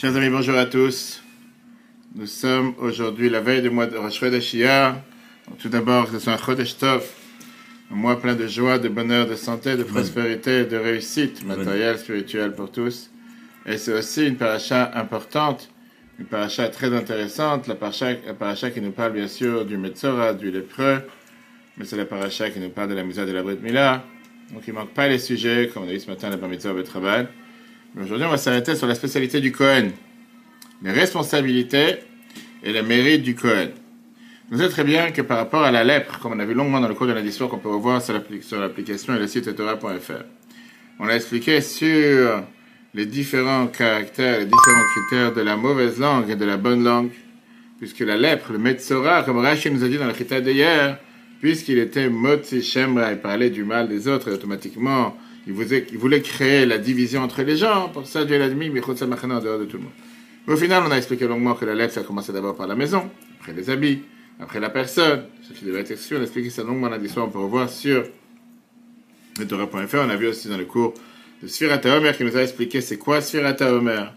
Chers 0.00 0.14
amis, 0.14 0.30
bonjour 0.30 0.56
à 0.56 0.64
tous. 0.64 1.24
Nous 2.14 2.26
sommes 2.26 2.72
aujourd'hui 2.78 3.28
la 3.28 3.40
veille 3.40 3.62
du 3.62 3.68
mois 3.68 3.88
de 3.88 3.96
Rosh 3.96 4.22
Hashanah. 4.22 5.02
Tout 5.58 5.68
d'abord, 5.68 6.06
que 6.06 6.12
ce 6.12 6.18
soit 6.20 6.34
un 6.34 6.38
Chodesh 6.38 6.78
Tov, 6.78 7.04
un 7.90 7.96
mois 7.96 8.20
plein 8.20 8.36
de 8.36 8.46
joie, 8.46 8.78
de 8.78 8.88
bonheur, 8.88 9.26
de 9.26 9.34
santé, 9.34 9.76
de 9.76 9.82
prospérité, 9.82 10.66
de 10.66 10.76
réussite 10.76 11.44
matérielle, 11.44 11.98
spirituelle 11.98 12.54
pour 12.54 12.70
tous. 12.70 13.10
Et 13.66 13.76
c'est 13.76 13.92
aussi 13.92 14.24
une 14.24 14.36
paracha 14.36 14.88
importante, 14.94 15.68
une 16.20 16.26
paracha 16.26 16.68
très 16.68 16.94
intéressante, 16.94 17.66
la 17.66 17.74
paracha, 17.74 18.12
la 18.24 18.34
paracha 18.34 18.70
qui 18.70 18.80
nous 18.80 18.92
parle 18.92 19.14
bien 19.14 19.26
sûr 19.26 19.64
du 19.64 19.78
Metzora, 19.78 20.32
du 20.32 20.52
lépreux, 20.52 21.02
mais 21.76 21.84
c'est 21.84 21.96
la 21.96 22.04
paracha 22.04 22.50
qui 22.50 22.60
nous 22.60 22.70
parle 22.70 22.90
de 22.90 22.94
la 22.94 23.02
misère 23.02 23.26
de 23.26 23.32
la 23.32 23.42
Brit 23.42 23.58
Mila. 23.60 24.04
Donc 24.52 24.62
il 24.68 24.74
ne 24.74 24.78
manque 24.78 24.94
pas 24.94 25.08
les 25.08 25.18
sujets, 25.18 25.68
comme 25.74 25.82
on 25.82 25.88
a 25.88 25.90
vu 25.90 25.98
ce 25.98 26.08
matin, 26.08 26.30
la 26.30 26.36
Bar 26.36 26.48
Mitzvah. 26.48 26.72
Mais 26.72 26.84
aujourd'hui, 27.96 28.26
on 28.26 28.30
va 28.30 28.36
s'arrêter 28.36 28.74
sur 28.76 28.86
la 28.86 28.94
spécialité 28.94 29.40
du 29.40 29.52
Cohen, 29.52 29.90
les 30.82 30.92
responsabilités 30.92 31.96
et 32.62 32.72
les 32.72 32.82
mérites 32.82 33.22
du 33.22 33.34
Cohen. 33.34 33.68
Vous 34.50 34.58
savez 34.58 34.70
très 34.70 34.84
bien 34.84 35.10
que 35.10 35.22
par 35.22 35.36
rapport 35.36 35.62
à 35.62 35.70
la 35.70 35.84
lèpre, 35.84 36.18
comme 36.20 36.32
on 36.32 36.38
a 36.38 36.44
vu 36.44 36.54
longuement 36.54 36.80
dans 36.80 36.88
le 36.88 36.94
cours 36.94 37.06
de 37.06 37.12
la 37.12 37.20
l'histoire 37.20 37.50
qu'on 37.50 37.58
peut 37.58 37.68
revoir 37.68 38.00
sur 38.00 38.14
l'application 38.14 39.14
et 39.14 39.18
le 39.18 39.26
site 39.26 39.54
Torah.fr, 39.54 40.24
on 40.98 41.08
a 41.08 41.14
expliqué 41.14 41.60
sur 41.60 42.42
les 42.94 43.06
différents 43.06 43.66
caractères, 43.66 44.38
les 44.38 44.46
différents 44.46 44.86
critères 44.94 45.34
de 45.34 45.42
la 45.42 45.56
mauvaise 45.56 45.98
langue 45.98 46.30
et 46.30 46.36
de 46.36 46.44
la 46.44 46.56
bonne 46.56 46.82
langue, 46.82 47.10
puisque 47.78 48.00
la 48.00 48.16
lèpre, 48.16 48.52
le 48.52 48.58
Metzora, 48.58 49.22
comme 49.22 49.38
Rachid 49.38 49.72
nous 49.72 49.84
a 49.84 49.88
dit 49.88 49.98
dans 49.98 50.06
le 50.06 50.12
critère 50.12 50.42
d'hier, 50.42 50.98
puisqu'il 51.40 51.78
était 51.78 52.08
Motzi 52.08 52.62
Shemra, 52.62 53.12
il 53.12 53.18
parlait 53.18 53.50
du 53.50 53.64
mal 53.64 53.88
des 53.88 54.08
autres, 54.08 54.28
et 54.28 54.32
automatiquement, 54.32 55.16
il 55.48 55.98
voulait, 55.98 56.20
créer 56.20 56.66
la 56.66 56.76
division 56.76 57.22
entre 57.22 57.42
les 57.42 57.56
gens, 57.56 57.88
pour 57.88 58.06
ça 58.06 58.26
Dieu 58.26 58.38
l'a 58.38 58.48
mis, 58.48 58.68
mais 58.68 58.82
en 58.84 58.92
dehors 58.92 59.58
de 59.58 59.64
tout 59.64 59.78
le 59.78 59.84
monde. 59.84 59.92
Mais 60.46 60.52
au 60.52 60.56
final, 60.56 60.82
on 60.86 60.90
a 60.90 60.96
expliqué 60.96 61.26
longuement 61.26 61.54
que 61.54 61.64
la 61.64 61.74
lèpre, 61.74 61.94
ça 61.94 62.00
a 62.00 62.02
commencé 62.04 62.32
d'abord 62.32 62.54
par 62.54 62.66
la 62.66 62.74
maison, 62.74 63.10
après 63.40 63.54
les 63.54 63.70
habits, 63.70 64.02
après 64.38 64.60
la 64.60 64.68
personne, 64.68 65.24
ce 65.42 65.54
qui 65.54 65.64
devait 65.64 65.80
être 65.80 65.90
exclu, 65.90 66.18
on 66.18 66.20
a 66.20 66.24
expliqué 66.24 66.50
ça 66.50 66.62
longuement 66.62 66.90
lundi 66.90 67.08
soir, 67.08 67.26
on 67.26 67.30
peut 67.30 67.38
revoir 67.38 67.70
sur 67.70 68.04
Torah.fr, 69.48 69.96
on 70.04 70.10
a 70.10 70.16
vu 70.16 70.26
aussi 70.26 70.48
dans 70.48 70.58
le 70.58 70.66
cours 70.66 70.92
de 71.42 71.48
Sphirata 71.48 71.96
Omer 71.96 72.14
qui 72.14 72.24
nous 72.24 72.36
a 72.36 72.42
expliqué 72.42 72.82
c'est 72.82 72.98
quoi 72.98 73.22
Sphirata 73.22 73.72
Omer, 73.72 74.12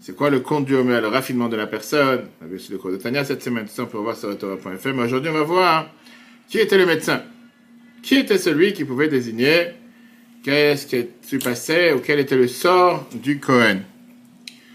c'est 0.00 0.14
quoi 0.14 0.30
le 0.30 0.38
compte 0.40 0.64
du 0.64 0.76
Omer, 0.76 1.00
le 1.00 1.08
raffinement 1.08 1.48
de 1.48 1.56
la 1.56 1.66
personne, 1.66 2.26
on 2.40 2.44
a 2.44 2.48
vu 2.48 2.54
aussi 2.54 2.70
le 2.70 2.78
cours 2.78 2.92
de 2.92 2.98
Tania 2.98 3.24
cette 3.24 3.42
semaine, 3.42 3.66
on 3.78 3.86
peut 3.86 3.98
revoir 3.98 4.16
sur 4.16 4.36
Torah.fr, 4.38 4.88
mais 4.94 5.02
aujourd'hui 5.02 5.30
on 5.30 5.34
va 5.34 5.42
voir 5.42 5.90
qui 6.48 6.58
était 6.58 6.78
le 6.78 6.86
médecin, 6.86 7.22
qui 8.02 8.14
était 8.14 8.38
celui 8.38 8.72
qui 8.72 8.84
pouvait 8.84 9.08
désigner 9.08 9.72
qu'est-ce 10.42 10.86
qui 10.86 11.06
se 11.22 11.36
passait 11.36 11.92
ou 11.92 12.00
quel 12.00 12.18
était 12.18 12.36
le 12.36 12.48
sort 12.48 13.08
du 13.14 13.38
Cohen. 13.38 13.80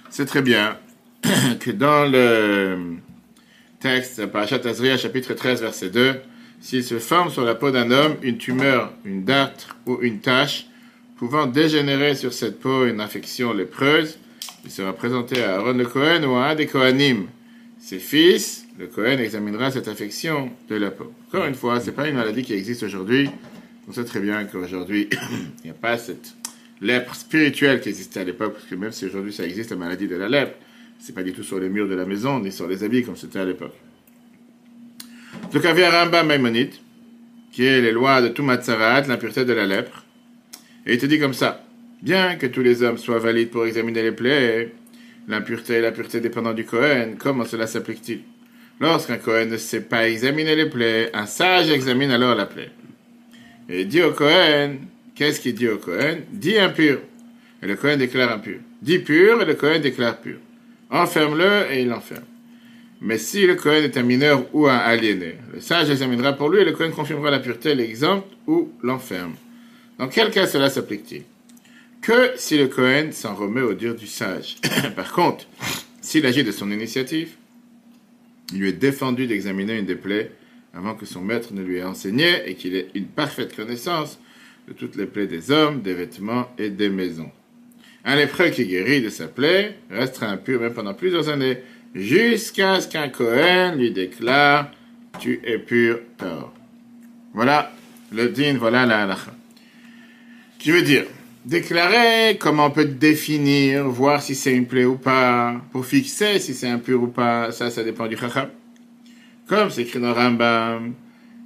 C'est 0.09 0.25
très 0.25 0.41
bien 0.41 0.77
que 1.59 1.71
dans 1.71 2.05
le 2.05 2.97
texte, 3.79 4.25
Parashat 4.27 4.61
Azriah, 4.65 4.97
chapitre 4.97 5.33
13, 5.33 5.61
verset 5.61 5.89
2, 5.89 6.15
s'il 6.61 6.83
se 6.83 6.99
forme 6.99 7.29
sur 7.29 7.43
la 7.43 7.55
peau 7.55 7.71
d'un 7.71 7.91
homme 7.91 8.15
une 8.21 8.37
tumeur, 8.37 8.93
une 9.05 9.25
dartre 9.25 9.75
ou 9.85 9.99
une 10.01 10.19
tache, 10.19 10.67
pouvant 11.17 11.45
dégénérer 11.45 12.15
sur 12.15 12.33
cette 12.33 12.59
peau 12.59 12.85
une 12.85 13.01
infection 13.01 13.53
lépreuse, 13.53 14.17
il 14.65 14.71
sera 14.71 14.93
présenté 14.93 15.43
à 15.43 15.55
Aaron 15.55 15.73
le 15.73 15.85
Cohen 15.85 16.23
ou 16.23 16.35
à 16.35 16.49
un 16.49 16.55
des 16.55 16.67
Kohanim, 16.67 17.27
ses 17.79 17.99
fils, 17.99 18.65
le 18.79 18.87
Cohen 18.87 19.17
examinera 19.19 19.71
cette 19.71 19.89
infection 19.89 20.49
de 20.69 20.75
la 20.75 20.89
peau. 20.89 21.11
Encore 21.27 21.45
une 21.45 21.55
fois, 21.55 21.81
ce 21.81 21.87
n'est 21.87 21.91
pas 21.91 22.07
une 22.07 22.15
maladie 22.15 22.43
qui 22.43 22.53
existe 22.53 22.83
aujourd'hui. 22.83 23.29
On 23.87 23.91
sait 23.91 24.05
très 24.05 24.19
bien 24.19 24.45
qu'aujourd'hui, 24.45 25.09
il 25.59 25.65
n'y 25.65 25.69
a 25.69 25.73
pas 25.73 25.97
cette 25.97 26.35
lèpre 26.81 27.15
spirituelle 27.15 27.81
qui 27.81 27.89
existait 27.89 28.21
à 28.21 28.23
l'époque, 28.23 28.53
parce 28.53 28.65
que 28.65 28.75
même 28.75 28.91
si 28.91 29.05
aujourd'hui 29.05 29.33
ça 29.33 29.45
existe, 29.45 29.71
la 29.71 29.77
maladie 29.77 30.07
de 30.07 30.15
la 30.15 30.29
lèpre, 30.29 30.55
c'est 30.99 31.13
pas 31.13 31.23
du 31.23 31.33
tout 31.33 31.43
sur 31.43 31.59
les 31.59 31.69
murs 31.69 31.87
de 31.87 31.95
la 31.95 32.05
maison, 32.05 32.39
ni 32.39 32.51
sur 32.51 32.67
les 32.67 32.83
habits 32.83 33.03
comme 33.03 33.15
c'était 33.15 33.39
à 33.39 33.45
l'époque. 33.45 33.75
Donc 35.51 35.65
avait 35.65 35.85
un 35.85 35.91
Rambam 35.91 36.27
Maïmonide, 36.27 36.73
qui 37.51 37.65
est 37.65 37.81
les 37.81 37.91
lois 37.91 38.21
de 38.21 38.29
tout 38.29 38.43
Matzarat, 38.43 39.01
l'impureté 39.01 39.45
de 39.45 39.53
la 39.53 39.65
lèpre. 39.65 40.05
Et 40.85 40.93
il 40.93 40.99
te 40.99 41.05
dit 41.05 41.19
comme 41.19 41.33
ça, 41.33 41.63
bien 42.01 42.35
que 42.35 42.47
tous 42.47 42.61
les 42.61 42.83
hommes 42.83 42.97
soient 42.97 43.19
valides 43.19 43.49
pour 43.49 43.65
examiner 43.65 44.01
les 44.01 44.11
plaies, 44.11 44.73
l'impureté 45.27 45.75
et 45.75 45.81
la 45.81 45.91
pureté 45.91 46.19
dépendant 46.19 46.53
du 46.53 46.65
Cohen, 46.65 47.15
comment 47.17 47.45
cela 47.45 47.67
s'applique-t-il? 47.67 48.21
Lorsqu'un 48.79 49.17
Cohen 49.17 49.45
ne 49.45 49.57
sait 49.57 49.81
pas 49.81 50.07
examiner 50.09 50.55
les 50.55 50.69
plaies, 50.69 51.09
un 51.13 51.25
sage 51.25 51.69
examine 51.69 52.11
alors 52.11 52.35
la 52.35 52.45
plaie. 52.45 52.71
Et 53.69 53.85
dit 53.85 54.01
au 54.01 54.11
Cohen, 54.11 54.75
qu'est-ce 55.15 55.39
qu'il 55.39 55.55
dit 55.55 55.67
au 55.67 55.77
Cohen 55.77 56.17
Dit 56.31 56.57
impur. 56.57 56.99
Et 57.61 57.67
le 57.67 57.75
Cohen 57.75 57.97
déclare 57.97 58.31
impur. 58.31 58.57
Dit 58.81 58.99
pur, 58.99 59.41
et 59.41 59.45
le 59.45 59.53
Cohen 59.55 59.79
déclare 59.79 60.19
pur. 60.19 60.37
Enferme-le, 60.89 61.71
et 61.71 61.81
il 61.81 61.87
l'enferme. 61.87 62.25
Mais 63.01 63.17
si 63.17 63.45
le 63.45 63.55
Cohen 63.55 63.83
est 63.83 63.97
un 63.97 64.03
mineur 64.03 64.45
ou 64.53 64.67
un 64.67 64.77
aliéné, 64.77 65.35
le 65.53 65.59
sage 65.59 65.89
examinera 65.89 66.33
pour 66.33 66.49
lui 66.49 66.61
et 66.61 66.65
le 66.65 66.71
Cohen 66.71 66.91
confirmera 66.91 67.31
la 67.31 67.39
pureté, 67.39 67.75
l'exemple 67.75 68.27
ou 68.47 68.71
l'enferme. 68.81 69.33
Dans 69.99 70.07
quel 70.07 70.31
cas 70.31 70.47
cela 70.47 70.69
s'applique-t-il? 70.69 71.23
Que 72.01 72.31
si 72.37 72.57
le 72.57 72.67
Cohen 72.67 73.11
s'en 73.11 73.35
remet 73.35 73.61
au 73.61 73.73
dur 73.73 73.95
du 73.95 74.07
sage. 74.07 74.55
Par 74.95 75.11
contre, 75.11 75.45
s'il 76.01 76.25
agit 76.25 76.45
de 76.45 76.51
son 76.51 76.71
initiative, 76.71 77.31
il 78.53 78.59
lui 78.59 78.69
est 78.69 78.73
défendu 78.73 79.27
d'examiner 79.27 79.77
une 79.79 79.85
des 79.85 79.95
plaies 79.95 80.31
avant 80.73 80.95
que 80.95 81.05
son 81.05 81.21
maître 81.21 81.53
ne 81.53 81.61
lui 81.61 81.77
ait 81.77 81.83
enseigné 81.83 82.49
et 82.49 82.55
qu'il 82.55 82.75
ait 82.75 82.87
une 82.95 83.05
parfaite 83.05 83.55
connaissance 83.55 84.19
de 84.67 84.73
toutes 84.73 84.95
les 84.95 85.05
plaies 85.05 85.27
des 85.27 85.51
hommes, 85.51 85.81
des 85.81 85.93
vêtements 85.93 86.49
et 86.57 86.69
des 86.69 86.89
maisons. 86.89 87.31
Un 88.05 88.15
lépreux 88.15 88.49
qui 88.49 88.65
guérit 88.65 89.01
de 89.01 89.09
sa 89.09 89.27
plaie 89.27 89.75
restera 89.89 90.27
impur 90.27 90.59
même 90.59 90.73
pendant 90.73 90.93
plusieurs 90.93 91.29
années, 91.29 91.59
jusqu'à 91.93 92.81
ce 92.81 92.87
qu'un 92.87 93.09
Cohen 93.09 93.75
lui 93.77 93.91
déclare 93.91 94.71
Tu 95.19 95.39
es 95.45 95.59
pur 95.59 95.99
tort. 96.17 96.53
Voilà 97.33 97.71
le 98.11 98.29
din, 98.29 98.57
voilà 98.57 98.85
la 98.85 99.03
halakha. 99.03 99.31
Qui 100.59 100.71
veut 100.71 100.81
dire 100.81 101.05
Déclarer 101.45 102.37
comment 102.39 102.67
on 102.67 102.71
peut 102.71 102.85
définir, 102.85 103.85
voir 103.89 104.21
si 104.21 104.33
c'est 104.33 104.53
une 104.53 104.65
plaie 104.65 104.85
ou 104.85 104.95
pas, 104.95 105.61
pour 105.73 105.85
fixer 105.85 106.39
si 106.39 106.53
c'est 106.53 106.69
impur 106.69 107.03
ou 107.03 107.07
pas, 107.07 107.51
ça, 107.51 107.69
ça 107.69 107.83
dépend 107.83 108.07
du 108.07 108.15
chacham. 108.15 108.47
Comme 109.47 109.69
c'est 109.69 109.81
écrit 109.81 109.99
dans 109.99 110.13
Rambam, 110.13 110.93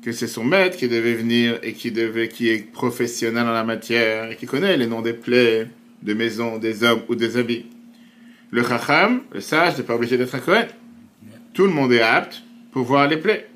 que 0.04 0.12
c'est 0.12 0.28
son 0.28 0.44
maître 0.44 0.78
qui 0.78 0.88
devait 0.88 1.16
venir 1.16 1.60
et 1.64 1.74
qui 1.74 1.92
devait, 1.92 2.28
qui 2.28 2.50
est 2.50 2.72
professionnel 2.72 3.46
en 3.48 3.52
la 3.52 3.64
matière 3.64 4.32
et 4.32 4.36
qui 4.36 4.46
connaît 4.46 4.78
les 4.78 4.88
noms 4.88 5.02
des 5.02 5.14
plaies, 5.14 5.68
de 6.04 6.14
maisons, 6.14 6.60
des 6.60 6.84
hommes 6.84 7.02
ou 7.10 7.16
des 7.16 7.38
habits. 7.38 7.66
Le 8.52 8.64
chacham, 8.64 9.22
le 9.34 9.42
sage, 9.42 9.78
n'est 9.78 9.84
pas 9.84 9.96
obligé 9.96 10.18
d'être 10.18 10.36
un 10.36 10.40
Kohen. 10.40 10.68
Tout 11.54 11.66
le 11.66 11.72
monde 11.74 11.92
est 11.92 12.02
apte 12.02 12.44
pour 12.72 12.84
voir 12.84 13.08
les 13.08 13.18
plaies. 13.18 13.48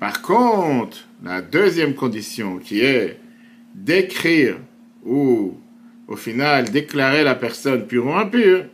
Par 0.00 0.22
contre, 0.22 1.06
la 1.22 1.40
deuxième 1.40 1.94
condition 1.94 2.58
qui 2.58 2.80
est 2.80 3.18
d'écrire 3.74 4.56
ou 5.04 5.56
au 6.08 6.16
final 6.16 6.70
déclarer 6.70 7.22
la 7.22 7.34
personne 7.34 7.86
pure 7.86 8.06
ou 8.06 8.12
impure, 8.12 8.64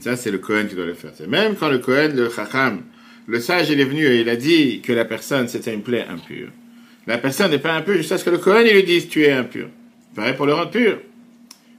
ça 0.00 0.16
c'est 0.16 0.30
le 0.30 0.38
Cohen 0.38 0.66
qui 0.68 0.74
doit 0.74 0.86
le 0.86 0.94
faire. 0.94 1.12
C'est 1.14 1.28
même 1.28 1.54
quand 1.54 1.68
le 1.68 1.78
Cohen, 1.78 2.12
le 2.14 2.30
Chacham, 2.30 2.82
le 3.26 3.40
sage, 3.40 3.70
est 3.70 3.84
venu 3.84 4.06
et 4.06 4.20
il 4.20 4.28
a 4.28 4.36
dit 4.36 4.80
que 4.80 4.92
la 4.92 5.04
personne 5.04 5.48
c'était 5.48 5.72
une 5.72 5.82
plaie 5.82 6.04
impure. 6.08 6.48
La 7.06 7.18
personne 7.18 7.50
n'est 7.50 7.58
pas 7.58 7.74
impure 7.74 7.96
jusqu'à 7.96 8.18
ce 8.18 8.24
que 8.24 8.30
le 8.30 8.38
Cohen 8.38 8.64
il 8.66 8.74
lui 8.74 8.82
dise 8.84 9.08
tu 9.08 9.22
es 9.22 9.32
impur. 9.32 9.68
Pareil 10.14 10.34
pour 10.34 10.46
le 10.46 10.54
rendre 10.54 10.70
pur. 10.70 10.98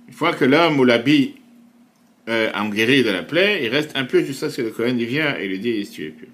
Une 0.07 0.13
fois 0.13 0.33
que 0.33 0.45
l'homme 0.45 0.79
ou 0.79 0.83
l'habit 0.83 1.35
euh, 2.29 2.51
a 2.53 2.67
guéri 2.69 3.03
de 3.03 3.09
la 3.09 3.23
plaie, 3.23 3.61
il 3.63 3.69
reste 3.69 3.95
impur 3.95 4.25
jusqu'à 4.25 4.49
ce 4.49 4.57
que 4.57 4.61
le 4.63 4.71
Cohen 4.71 4.95
il 4.99 5.05
vient 5.05 5.35
et 5.37 5.47
lui 5.47 5.59
dise 5.59 5.91
tu 5.91 6.05
es 6.05 6.09
pur. 6.09 6.27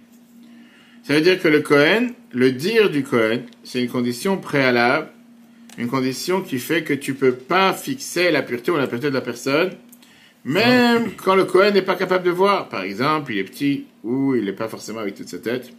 Ça 1.04 1.16
veut 1.16 1.22
dire 1.22 1.42
que 1.42 1.48
le 1.48 1.62
Cohen, 1.62 2.10
le 2.32 2.52
dire 2.52 2.90
du 2.90 3.04
Cohen, 3.04 3.42
c'est 3.64 3.82
une 3.82 3.90
condition 3.90 4.38
préalable 4.38 5.08
une 5.78 5.88
condition 5.88 6.42
qui 6.42 6.60
fait 6.60 6.84
que 6.84 6.94
tu 6.94 7.14
peux 7.14 7.34
pas 7.34 7.74
fixer 7.74 8.32
la 8.32 8.42
pureté 8.42 8.72
ou 8.72 8.78
la 8.78 8.88
pureté 8.88 9.10
de 9.10 9.14
la 9.14 9.22
personne, 9.22 9.72
même 10.44 11.12
quand 11.24 11.36
le 11.36 11.46
Cohen 11.46 11.72
n'est 11.72 11.82
pas 11.82 11.96
capable 11.96 12.26
de 12.26 12.32
voir. 12.32 12.70
Par 12.70 12.82
exemple, 12.82 13.32
il 13.34 13.40
est 13.40 13.44
petit 13.44 13.86
ou 14.04 14.36
il 14.36 14.46
n'est 14.46 14.54
pas 14.54 14.68
forcément 14.68 15.00
avec 15.00 15.16
toute 15.16 15.28
sa 15.28 15.40
tête 15.40 15.72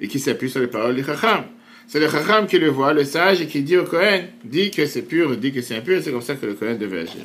et 0.00 0.08
qui 0.08 0.18
s'appuie 0.18 0.50
sur 0.50 0.60
les 0.60 0.66
paroles 0.66 0.94
du 0.94 1.04
Chacham. 1.04 1.44
C'est 1.86 2.00
le 2.00 2.08
Chacham 2.08 2.46
qui 2.46 2.58
le 2.58 2.68
voit, 2.68 2.92
le 2.92 3.04
sage, 3.04 3.40
et 3.40 3.46
qui 3.46 3.62
dit 3.62 3.76
au 3.76 3.84
Cohen, 3.84 4.22
dit 4.44 4.70
que 4.70 4.86
c'est 4.86 5.02
pur, 5.02 5.36
dit 5.36 5.52
que 5.52 5.60
c'est 5.60 5.76
impur, 5.76 6.00
c'est 6.02 6.10
comme 6.10 6.22
ça 6.22 6.34
que 6.34 6.46
le 6.46 6.54
Cohen 6.54 6.76
devait 6.76 7.00
agir. 7.00 7.22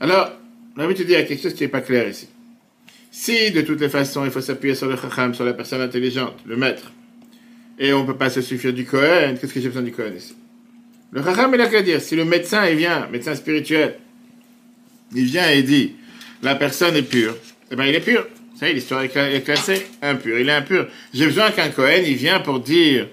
Alors, 0.00 0.32
on 0.76 0.80
a 0.80 0.84
envie 0.84 0.94
de 0.94 1.00
te 1.00 1.04
dire, 1.04 1.18
il 1.18 1.22
y 1.22 1.24
a 1.24 1.26
quelque 1.26 1.42
chose 1.42 1.54
qui 1.54 1.64
n'est 1.64 1.68
pas 1.68 1.80
clair 1.80 2.08
ici. 2.08 2.28
Si, 3.10 3.50
de 3.50 3.62
toutes 3.62 3.80
les 3.80 3.88
façons, 3.88 4.24
il 4.24 4.30
faut 4.30 4.40
s'appuyer 4.40 4.74
sur 4.74 4.86
le 4.86 4.96
Chacham, 4.96 5.34
sur 5.34 5.44
la 5.44 5.54
personne 5.54 5.80
intelligente, 5.80 6.36
le 6.46 6.56
maître, 6.56 6.92
et 7.78 7.92
on 7.92 8.02
ne 8.02 8.06
peut 8.06 8.16
pas 8.16 8.30
se 8.30 8.42
suffire 8.42 8.72
du 8.72 8.84
Cohen, 8.84 9.34
qu'est-ce 9.40 9.52
que 9.52 9.60
j'ai 9.60 9.68
besoin 9.68 9.82
du 9.82 9.92
Cohen 9.92 10.12
ici? 10.16 10.36
Le 11.10 11.22
Chacham, 11.22 11.50
il 11.54 11.60
a 11.60 11.66
qu'à 11.66 11.82
dire, 11.82 12.00
si 12.00 12.16
le 12.16 12.24
médecin, 12.24 12.66
il 12.68 12.76
vient, 12.76 13.08
médecin 13.10 13.34
spirituel, 13.34 13.96
il 15.14 15.24
vient 15.24 15.48
et 15.50 15.62
dit, 15.62 15.94
la 16.42 16.54
personne 16.54 16.96
est 16.96 17.02
pure, 17.02 17.36
eh 17.70 17.76
bien, 17.76 17.86
il 17.86 17.94
est 17.94 18.00
pur. 18.00 18.26
Y 18.60 18.64
est, 18.64 18.72
l'histoire 18.72 19.02
est 19.02 19.44
classée, 19.44 19.86
impur. 20.02 20.38
Il 20.38 20.48
est 20.48 20.52
impur. 20.52 20.88
J'ai 21.14 21.26
besoin 21.26 21.50
qu'un 21.52 21.68
Cohen, 21.68 22.02
il 22.04 22.16
vient 22.16 22.40
pour 22.40 22.58
dire, 22.60 23.08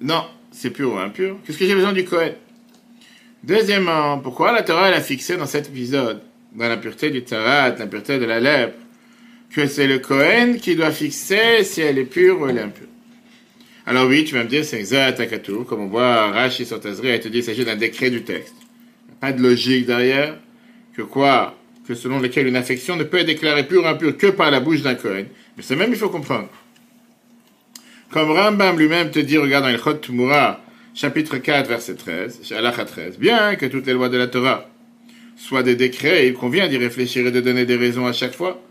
non, 0.00 0.24
c'est 0.50 0.70
pur 0.70 0.92
ou 0.92 0.98
impur. 0.98 1.38
Qu'est-ce 1.46 1.58
que 1.58 1.66
j'ai 1.66 1.74
besoin 1.74 1.94
du 1.94 2.04
Cohen? 2.04 2.32
Deuxièmement, 3.42 4.18
pourquoi 4.18 4.52
la 4.52 4.62
Torah, 4.62 4.88
elle 4.88 4.94
a 4.94 5.00
fixé 5.00 5.36
dans 5.36 5.46
cet 5.46 5.68
épisode 5.68 6.20
dans 6.54 6.68
l'impureté 6.68 7.10
du 7.10 7.24
tarat, 7.24 7.70
l'impureté 7.70 8.18
de 8.18 8.24
la 8.24 8.40
lèpre, 8.40 8.76
que 9.50 9.66
c'est 9.66 9.86
le 9.86 9.98
Kohen 9.98 10.58
qui 10.60 10.76
doit 10.76 10.92
fixer 10.92 11.64
si 11.64 11.80
elle 11.80 11.98
est 11.98 12.04
pure 12.04 12.40
ou 12.40 12.48
elle 12.48 12.58
est 12.58 12.62
impure? 12.62 12.86
Alors 13.86 14.06
oui, 14.06 14.24
tu 14.24 14.34
vas 14.34 14.44
me 14.44 14.48
dire, 14.48 14.64
c'est 14.64 14.78
exact 14.78 15.20
Akatou, 15.20 15.64
comme 15.64 15.80
on 15.80 15.88
voit 15.88 16.30
Rashi 16.30 16.64
sur 16.64 16.80
Tazri, 16.80 17.08
elle 17.08 17.20
te 17.20 17.28
dit 17.28 17.38
qu'il 17.38 17.44
s'agit 17.44 17.64
d'un 17.64 17.76
décret 17.76 18.10
du 18.10 18.22
texte. 18.22 18.54
Pas 19.20 19.32
de 19.32 19.42
logique 19.42 19.86
derrière, 19.86 20.38
que 20.96 21.02
quoi? 21.02 21.56
Que 21.86 21.94
selon 21.94 22.18
lequel 22.18 22.46
une 22.46 22.56
affection 22.56 22.96
ne 22.96 23.04
peut 23.04 23.18
être 23.18 23.26
déclarée 23.26 23.66
pure 23.66 23.84
ou 23.84 23.86
impure 23.86 24.16
que 24.16 24.28
par 24.28 24.50
la 24.50 24.60
bouche 24.60 24.82
d'un 24.82 24.94
Kohen. 24.94 25.26
Mais 25.56 25.62
c'est 25.62 25.76
même, 25.76 25.90
il 25.90 25.98
faut 25.98 26.08
comprendre. 26.08 26.48
Comme 28.10 28.30
Rambam 28.30 28.78
lui-même 28.78 29.10
te 29.10 29.18
dit, 29.18 29.36
regarde 29.36 29.64
dans 29.64 29.72
le 29.72 29.78
Chot 29.78 30.00
chapitre 30.94 31.38
4, 31.38 31.68
verset 31.68 31.96
13, 31.96 32.42
13, 32.86 33.18
bien 33.18 33.56
que 33.56 33.66
toutes 33.66 33.86
les 33.86 33.92
lois 33.92 34.08
de 34.08 34.16
la 34.16 34.28
Torah 34.28 34.70
soient 35.36 35.64
des 35.64 35.74
décrets, 35.74 36.28
il 36.28 36.34
convient 36.34 36.68
d'y 36.68 36.76
réfléchir 36.76 37.26
et 37.26 37.32
de 37.32 37.40
donner 37.40 37.66
des 37.66 37.76
raisons 37.76 38.06
à 38.06 38.12
chaque 38.12 38.34
fois 38.34 38.62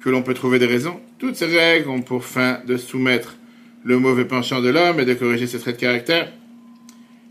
que 0.00 0.10
l'on 0.10 0.22
peut 0.22 0.34
trouver 0.34 0.60
des 0.60 0.66
raisons. 0.66 1.00
Toutes 1.18 1.34
ces 1.34 1.46
règles 1.46 1.88
ont 1.88 2.02
pour 2.02 2.24
fin 2.24 2.60
de 2.66 2.76
soumettre 2.76 3.36
le 3.82 3.98
mauvais 3.98 4.24
penchant 4.24 4.60
de 4.60 4.68
l'homme 4.68 5.00
et 5.00 5.04
de 5.04 5.14
corriger 5.14 5.48
ses 5.48 5.58
traits 5.58 5.76
de 5.76 5.80
caractère. 5.80 6.32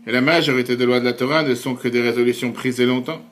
Et 0.06 0.12
la 0.12 0.20
majorité 0.20 0.76
des 0.76 0.84
lois 0.84 1.00
de 1.00 1.06
la 1.06 1.14
Torah 1.14 1.42
ne 1.42 1.54
sont 1.54 1.74
que 1.74 1.88
des 1.88 2.02
résolutions 2.02 2.52
prises 2.52 2.80
longtemps 2.80 3.24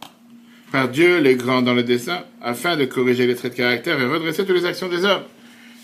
par 0.72 0.88
Dieu, 0.88 1.18
les 1.18 1.36
grands 1.36 1.62
dans 1.62 1.74
le 1.74 1.82
dessein, 1.82 2.24
afin 2.40 2.76
de 2.76 2.86
corriger 2.86 3.26
les 3.26 3.36
traits 3.36 3.52
de 3.52 3.58
caractère 3.58 4.00
et 4.00 4.06
redresser 4.06 4.44
toutes 4.46 4.56
les 4.56 4.64
actions 4.64 4.88
des 4.88 5.04
hommes. 5.04 5.22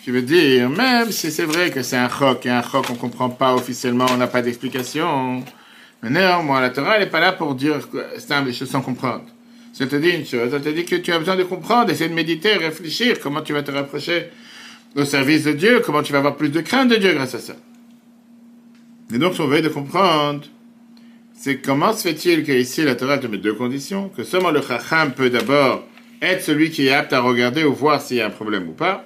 Qui 0.02 0.10
veut 0.10 0.22
dire, 0.22 0.70
même 0.70 1.12
si 1.12 1.30
c'est 1.30 1.44
vrai 1.44 1.70
que 1.70 1.82
c'est 1.82 1.96
un 1.96 2.08
choc, 2.08 2.46
et 2.46 2.50
un 2.50 2.62
choc 2.62 2.86
on 2.90 2.94
comprend 2.94 3.28
pas 3.28 3.54
officiellement, 3.54 4.06
on 4.10 4.16
n'a 4.16 4.26
pas 4.26 4.40
d'explication, 4.40 5.44
mais 6.02 6.08
néanmoins, 6.08 6.60
la 6.62 6.70
Torah, 6.70 6.98
n'est 6.98 7.06
pas 7.06 7.20
là 7.20 7.32
pour 7.32 7.54
dire 7.54 7.76
c'est 8.16 8.52
choses 8.52 8.70
sans 8.70 8.80
comprendre. 8.80 9.24
Ça 9.74 9.86
te 9.86 9.96
dit 9.96 10.08
une 10.08 10.24
chose, 10.24 10.50
ça 10.50 10.60
te 10.60 10.68
dit 10.70 10.84
que 10.84 10.96
tu 10.96 11.12
as 11.12 11.18
besoin 11.18 11.36
de 11.36 11.42
comprendre, 11.42 11.90
essayer 11.90 12.08
de 12.08 12.14
méditer, 12.14 12.54
réfléchir, 12.54 13.20
comment 13.20 13.42
tu 13.42 13.52
vas 13.52 13.62
te 13.62 13.70
rapprocher 13.70 14.30
au 14.96 15.04
service 15.04 15.44
de 15.44 15.52
Dieu, 15.52 15.82
comment 15.84 16.02
tu 16.02 16.12
vas 16.12 16.18
avoir 16.18 16.36
plus 16.36 16.48
de 16.48 16.60
crainte 16.60 16.88
de 16.88 16.96
Dieu 16.96 17.12
grâce 17.12 17.34
à 17.34 17.38
ça. 17.38 17.54
Et 19.12 19.18
donc, 19.18 19.34
on 19.38 19.46
veut 19.46 19.60
de 19.60 19.68
comprendre, 19.68 20.42
c'est 21.38 21.58
comment 21.58 21.92
se 21.92 22.02
fait-il 22.02 22.42
qu'ici 22.42 22.82
la 22.82 22.96
Torah 22.96 23.18
te 23.18 23.28
met 23.28 23.38
deux 23.38 23.54
conditions, 23.54 24.08
que 24.08 24.24
seulement 24.24 24.50
le 24.50 24.60
Chacham 24.60 25.12
peut 25.12 25.30
d'abord 25.30 25.86
être 26.20 26.42
celui 26.42 26.70
qui 26.70 26.88
est 26.88 26.92
apte 26.92 27.12
à 27.12 27.20
regarder 27.20 27.62
ou 27.62 27.72
voir 27.72 28.02
s'il 28.02 28.16
y 28.16 28.20
a 28.20 28.26
un 28.26 28.30
problème 28.30 28.68
ou 28.68 28.72
pas, 28.72 29.04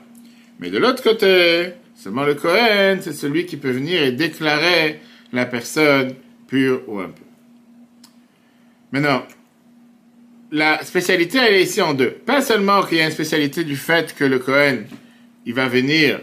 mais 0.59 0.71
de 0.71 0.79
l'autre 0.79 1.03
côté, 1.03 1.73
seulement 1.95 2.25
le 2.25 2.35
Kohen, 2.35 3.01
c'est 3.03 3.13
celui 3.13 3.45
qui 3.45 3.59
peut 3.59 3.71
venir 3.71 4.03
et 4.03 4.13
déclarer 4.13 5.01
la 5.35 5.45
personne 5.45 6.15
pure 6.49 6.81
ou 6.87 7.01
impure. 7.01 7.27
Maintenant, 8.93 9.25
la 10.51 10.83
spécialité, 10.85 11.39
elle 11.39 11.55
est 11.55 11.63
ici 11.65 11.83
en 11.83 11.93
deux. 11.93 12.11
Pas 12.11 12.41
seulement 12.41 12.83
qu'il 12.83 12.97
y 12.99 13.01
a 13.03 13.07
une 13.07 13.13
spécialité 13.13 13.63
du 13.63 13.77
fait 13.77 14.15
que 14.15 14.25
le 14.25 14.39
Kohen, 14.39 14.87
il 15.45 15.53
va 15.53 15.69
venir 15.69 16.21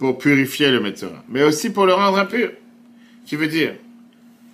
pour 0.00 0.18
purifier 0.18 0.72
le 0.72 0.80
Metzora, 0.80 1.22
mais 1.28 1.44
aussi 1.44 1.70
pour 1.70 1.86
le 1.86 1.94
rendre 1.94 2.18
impur. 2.18 2.50
Qui 3.24 3.36
veut 3.36 3.46
dire, 3.46 3.74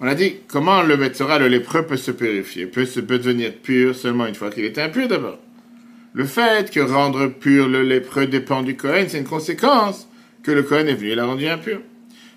on 0.00 0.06
a 0.06 0.14
dit 0.14 0.36
comment 0.48 0.82
le 0.82 0.96
Metzora, 0.96 1.38
le 1.38 1.48
lépreux, 1.48 1.86
peut 1.86 1.96
se 1.96 2.10
purifier, 2.10 2.66
peut, 2.66 2.86
se, 2.86 3.00
peut 3.00 3.18
devenir 3.18 3.52
pur 3.52 3.94
seulement 3.94 4.26
une 4.26 4.34
fois 4.34 4.50
qu'il 4.50 4.64
est 4.64 4.78
impur 4.78 5.08
d'abord? 5.08 5.38
Le 6.14 6.24
fait 6.24 6.70
que 6.70 6.80
rendre 6.80 7.26
pur 7.28 7.68
le 7.68 7.82
lépreux 7.82 8.26
dépend 8.26 8.62
du 8.62 8.76
Cohen, 8.76 9.06
c'est 9.08 9.18
une 9.18 9.24
conséquence 9.24 10.08
que 10.42 10.50
le 10.50 10.62
Cohen 10.62 10.86
est 10.86 10.94
venu 10.94 11.10
et 11.10 11.14
l'a 11.14 11.26
rendu 11.26 11.46
impur. 11.46 11.80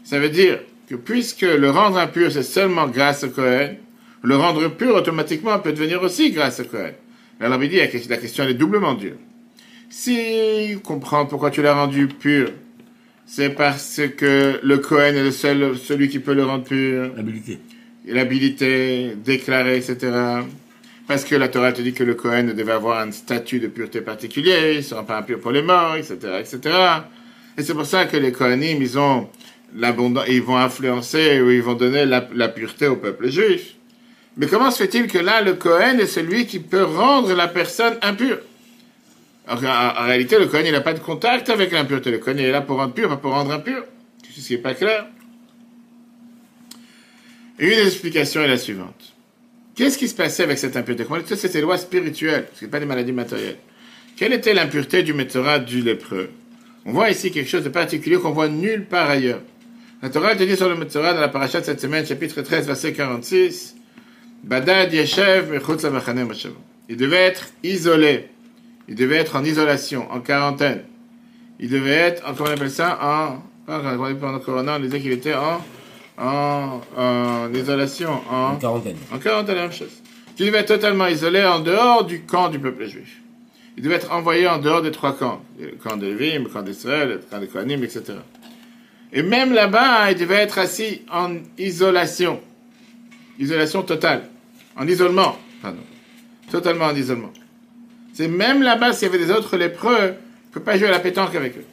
Ça 0.04 0.20
veut 0.20 0.30
dire 0.30 0.60
que 0.90 0.96
puisque 0.96 1.42
le 1.42 1.70
rendre 1.70 1.98
impur, 1.98 2.32
c'est 2.32 2.44
seulement 2.44 2.88
grâce 2.88 3.24
au 3.24 3.30
Cohen, 3.30 3.76
le 4.24 4.36
rendre 4.36 4.68
pur 4.68 4.96
automatiquement 4.96 5.58
peut 5.60 5.72
devenir 5.72 6.02
aussi 6.04 6.32
grâce 6.32 6.60
au 6.60 6.66
Cohen. 6.66 6.92
Alors 7.40 7.64
il 7.64 7.70
dit, 7.70 7.78
la 8.10 8.18
question 8.18 8.44
est 8.44 8.54
doublement 8.54 8.94
dure. 8.94 9.16
Si 9.90 10.78
comprend 10.84 11.26
pourquoi 11.26 11.52
tu 11.52 11.62
l'as 11.62 11.74
rendu 11.74 12.08
pur, 12.08 12.50
c'est 13.34 13.52
parce 13.52 14.02
que 14.18 14.60
le 14.62 14.78
Cohen 14.80 15.14
est 15.16 15.24
le 15.24 15.32
seul, 15.32 15.78
celui 15.78 16.10
qui 16.10 16.20
peut 16.20 16.34
le 16.34 16.44
rendre 16.44 16.66
pur. 16.66 17.14
L'habilité. 17.16 17.60
L'habilité, 18.06 19.16
déclarée, 19.24 19.78
etc. 19.78 20.12
Parce 21.08 21.24
que 21.24 21.36
la 21.36 21.48
Torah 21.48 21.72
te 21.72 21.82
dit 21.82 21.94
que 21.94 22.04
le 22.04 22.16
Cohen 22.16 22.52
devait 22.54 22.74
avoir 22.74 23.00
un 23.00 23.12
statut 23.14 23.62
de 23.62 23.68
pureté 23.68 24.02
particulier, 24.02 24.72
il 24.74 24.78
ne 24.78 24.82
sera 24.82 25.06
pas 25.06 25.18
impur 25.18 25.40
pour 25.40 25.52
les 25.52 25.62
morts, 25.62 25.96
etc., 25.96 26.18
etc. 26.42 26.76
Et 27.58 27.64
c'est 27.64 27.74
pour 27.74 27.86
ça 27.86 28.04
que 28.04 28.18
les 28.18 28.34
Kohanim, 28.34 28.82
ils 28.82 29.00
ont 29.00 29.30
l'abondance, 29.78 30.26
ils 30.28 30.42
vont 30.42 30.58
influencer 30.58 31.40
ou 31.40 31.52
ils 31.52 31.64
vont 31.64 31.76
donner 31.76 32.04
la, 32.04 32.50
pureté 32.50 32.88
au 32.88 32.98
peuple 32.98 33.30
juif. 33.30 33.76
Mais 34.36 34.48
comment 34.48 34.72
se 34.72 34.84
fait-il 34.84 35.08
que 35.08 35.20
là, 35.20 35.42
le 35.42 35.54
Cohen 35.54 36.00
est 36.00 36.06
celui 36.06 36.48
qui 36.48 36.60
peut 36.60 36.84
rendre 36.84 37.34
la 37.34 37.48
personne 37.48 37.94
impure? 38.02 38.40
En, 39.52 40.06
réalité, 40.06 40.40
le 40.40 40.48
Cohen, 40.48 40.64
il 40.66 40.72
n'a 40.72 40.82
pas 40.82 40.94
de 40.94 41.00
contact 41.00 41.50
avec 41.50 41.72
l'impureté. 41.72 42.12
Le 42.12 42.20
Cohen, 42.20 42.36
il 42.38 42.46
est 42.46 42.52
là 42.52 42.62
pour 42.62 42.78
rendre 42.78 42.94
pur, 42.94 43.10
pas 43.10 43.18
pour 43.18 43.32
rendre 43.32 43.52
impur. 43.52 43.84
C'est 44.34 44.42
ce 44.42 44.48
qui 44.48 44.54
n'est 44.54 44.60
pas 44.60 44.74
clair? 44.74 45.08
une 47.60 47.70
des 47.70 47.86
explications 47.86 48.42
est 48.42 48.48
la 48.48 48.58
suivante. 48.58 49.14
Qu'est-ce 49.76 49.98
qui 49.98 50.08
se 50.08 50.16
passait 50.16 50.44
avec 50.44 50.58
cette 50.58 50.76
impureté? 50.76 51.06
Comment 51.06 51.20
était 51.20 51.36
cette 51.36 51.56
loi 51.62 51.78
spirituelle 51.78 52.46
Parce 52.46 52.62
que 52.62 52.66
pas 52.66 52.80
des 52.80 52.86
maladies 52.86 53.12
matérielles. 53.12 53.58
Quelle 54.18 54.34
était 54.34 54.54
l'impureté 54.54 55.04
du 55.04 55.14
Torah 55.28 55.60
du 55.60 55.82
lépreux? 55.82 56.32
On 56.86 56.92
voit 56.92 57.12
ici 57.12 57.32
quelque 57.32 57.50
chose 57.50 57.64
de 57.64 57.70
particulier 57.70 58.18
qu'on 58.18 58.32
voit 58.32 58.50
nulle 58.50 58.86
part 58.86 59.10
ailleurs. 59.10 59.42
La 60.02 60.10
Torah 60.10 60.36
te 60.36 60.44
dit 60.44 60.58
sur 60.58 60.68
le 60.68 60.76
Metzora 60.76 61.14
dans 61.14 61.22
la 61.22 61.30
paracha 61.30 61.60
de 61.60 61.66
cette 61.66 61.80
semaine, 61.80 62.06
chapitre 62.06 62.42
13, 62.42 62.66
verset 62.66 62.94
46, 62.94 63.76
Badad 64.44 64.92
Yeshev 64.92 65.62
Il 66.90 66.98
devait 66.98 67.18
être 67.18 67.50
isolé. 67.64 68.31
Il 68.92 68.98
devait 68.98 69.16
être 69.16 69.38
en 69.38 69.44
isolation, 69.46 70.12
en 70.12 70.20
quarantaine. 70.20 70.82
Il 71.62 71.70
devait 71.70 71.92
être, 71.92 72.24
comment 72.36 72.50
on 72.50 72.54
appelle 72.54 72.70
ça, 72.70 73.00
en, 73.02 73.42
pendant 73.66 74.40
Corona, 74.40 74.76
on 74.76 74.80
disait 74.82 75.00
qu'il 75.00 75.14
était 75.14 75.34
en, 75.34 75.62
en, 76.18 77.54
isolation, 77.54 78.20
en, 78.30 78.58
quarantaine. 78.58 78.98
En 79.14 79.18
quarantaine, 79.18 79.56
la 79.56 79.62
même 79.62 79.72
chose. 79.72 79.94
Il 80.38 80.46
devait 80.48 80.58
être 80.58 80.68
totalement 80.68 81.08
isolé 81.08 81.42
en 81.42 81.62
dehors 81.62 82.04
du 82.04 82.24
camp 82.24 82.50
du 82.50 82.60
peuple 82.60 82.86
juif. 82.86 83.22
Il 83.78 83.84
devait 83.84 83.96
être 83.96 84.12
envoyé 84.12 84.46
en 84.46 84.58
dehors 84.58 84.82
des 84.82 84.92
trois 84.92 85.18
camps. 85.18 85.42
Le 85.58 85.72
camp 85.82 85.96
de 85.96 86.08
Lévim, 86.08 86.44
le 86.44 86.50
camp 86.50 86.62
d'Israël, 86.62 87.08
le 87.08 87.18
camp 87.20 87.40
de 87.40 87.46
Kohanim, 87.46 87.82
etc. 87.86 88.16
Et 89.14 89.24
même 89.24 89.54
là-bas, 89.54 90.12
il 90.12 90.18
devait 90.18 90.36
être 90.36 90.60
assis 90.60 91.04
en 91.10 91.38
isolation. 91.58 92.42
Isolation 93.40 93.84
totale. 93.84 94.24
En 94.76 94.86
isolement, 94.86 95.38
pardon. 95.62 95.80
Totalement 96.52 96.88
en 96.88 96.96
isolement. 96.96 97.32
C'est 98.14 98.28
même 98.28 98.62
là-bas, 98.62 98.94
s'il 98.94 99.08
y 99.08 99.14
avait 99.14 99.24
des 99.24 99.32
autres 99.32 99.58
lépreux, 99.58 99.98
il 100.00 100.08
ne 100.08 100.54
peut 100.54 100.60
pas 100.60 100.78
jouer 100.78 100.88
à 100.88 100.92
la 100.92 101.00
pétanque 101.00 101.36
avec 101.36 101.58
eux. 101.58 101.66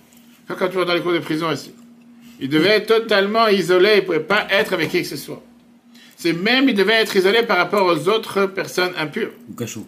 Quand 0.47 0.68
tu 0.68 0.76
vas 0.76 0.85
dans 0.85 0.95
les 0.95 1.00
cours 1.00 1.12
de 1.12 1.18
prison 1.18 1.52
ici. 1.52 1.73
Il 2.40 2.49
devait 2.49 2.68
être 2.68 2.87
totalement 2.87 3.49
isolé, 3.49 3.90
il 3.95 3.97
ne 3.97 4.00
pouvait 4.02 4.21
pas 4.21 4.47
être 4.50 4.73
avec 4.73 4.90
qui 4.90 5.02
que 5.02 5.09
ce 5.09 5.16
soit. 5.16 5.42
C'est 6.16 6.33
même, 6.33 6.68
il 6.68 6.75
devait 6.75 6.95
être 6.95 7.14
isolé 7.16 7.42
par 7.42 7.57
rapport 7.57 7.87
aux 7.87 8.09
autres 8.09 8.47
personnes 8.47 8.92
impures. 8.97 9.33
Ou 9.50 9.54
cachot. 9.54 9.87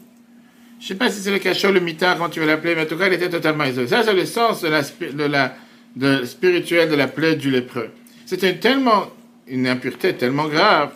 Je 0.78 0.84
ne 0.84 0.88
sais 0.88 0.94
pas 0.94 1.10
si 1.10 1.20
c'est 1.20 1.30
le 1.30 1.38
cachot, 1.38 1.72
le 1.72 1.80
mitard, 1.80 2.18
quand 2.18 2.28
tu 2.28 2.40
veux 2.40 2.46
l'appeler, 2.46 2.74
mais 2.74 2.82
en 2.82 2.86
tout 2.86 2.96
cas, 2.96 3.06
il 3.06 3.12
était 3.12 3.28
totalement 3.28 3.64
isolé. 3.64 3.86
Ça, 3.86 4.02
c'est 4.02 4.14
le 4.14 4.26
sens 4.26 4.62
de 4.62 4.68
la, 4.68 4.82
de 4.82 5.24
la 5.24 5.54
de 5.96 6.94
la 6.94 7.08
plaie 7.08 7.36
du 7.36 7.50
lépreux. 7.50 7.90
C'était 8.26 8.56
tellement, 8.56 9.08
une 9.46 9.66
impureté 9.66 10.14
tellement 10.14 10.48
grave, 10.48 10.92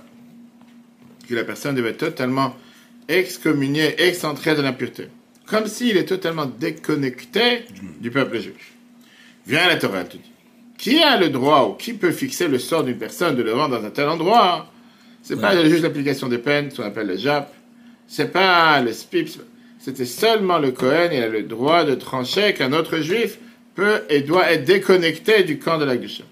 que 1.29 1.35
la 1.35 1.45
personne 1.45 1.75
devait 1.75 1.91
être 1.91 1.99
totalement 1.99 2.57
excommuniée, 3.09 4.01
excentrée 4.03 4.55
de 4.55 4.63
l'impureté. 4.63 5.09
Comme 5.47 5.67
s'il 5.67 5.97
est 5.97 6.07
totalement 6.07 6.47
déconnecté 6.47 7.65
du 8.01 8.11
peuple 8.11 8.41
juif. 8.41 8.73
Viens 9.47 9.67
la 9.69 9.77
Torah, 9.77 10.05
te 10.05 10.17
dit. 10.17 10.33
Qui 10.79 11.03
a 11.03 11.19
le 11.19 11.29
droit 11.29 11.69
ou 11.69 11.75
qui 11.75 11.93
peut 11.93 12.13
fixer 12.13 12.49
le 12.49 12.59
sort 12.59 12.85
d'une 12.85 12.99
personne 12.99 13.37
de 13.37 13.43
le 13.43 13.53
rendre 13.53 13.79
dans 13.79 13.87
un 13.87 13.91
tel 13.91 14.09
endroit 14.09 14.71
C'est 15.23 15.41
pas 15.41 15.65
juste 15.69 15.83
l'application 15.83 16.29
des 16.29 16.39
peines, 16.39 16.71
ce 16.71 16.77
qu'on 16.77 16.85
appelle 16.85 17.07
le 17.07 17.17
JAP. 17.17 17.53
C'est 18.09 18.33
pas 18.33 18.81
le 18.81 18.93
SPIP. 18.93 19.29
C'était 19.79 20.05
seulement 20.07 20.59
le 20.59 20.73
Cohen, 20.73 21.11
il 21.13 21.23
a 21.23 21.29
le 21.29 21.43
droit 21.43 21.85
de 21.85 21.95
trancher 21.95 22.55
qu'un 22.55 22.73
autre 22.73 23.01
juif 23.01 23.39
peut 23.75 24.03
et 24.09 24.23
doit 24.23 24.51
être 24.51 24.65
déconnecté 24.65 25.43
du 25.45 25.59
camp 25.59 25.79
de 25.79 25.85
la 25.85 25.97
Gusha. 25.97 26.25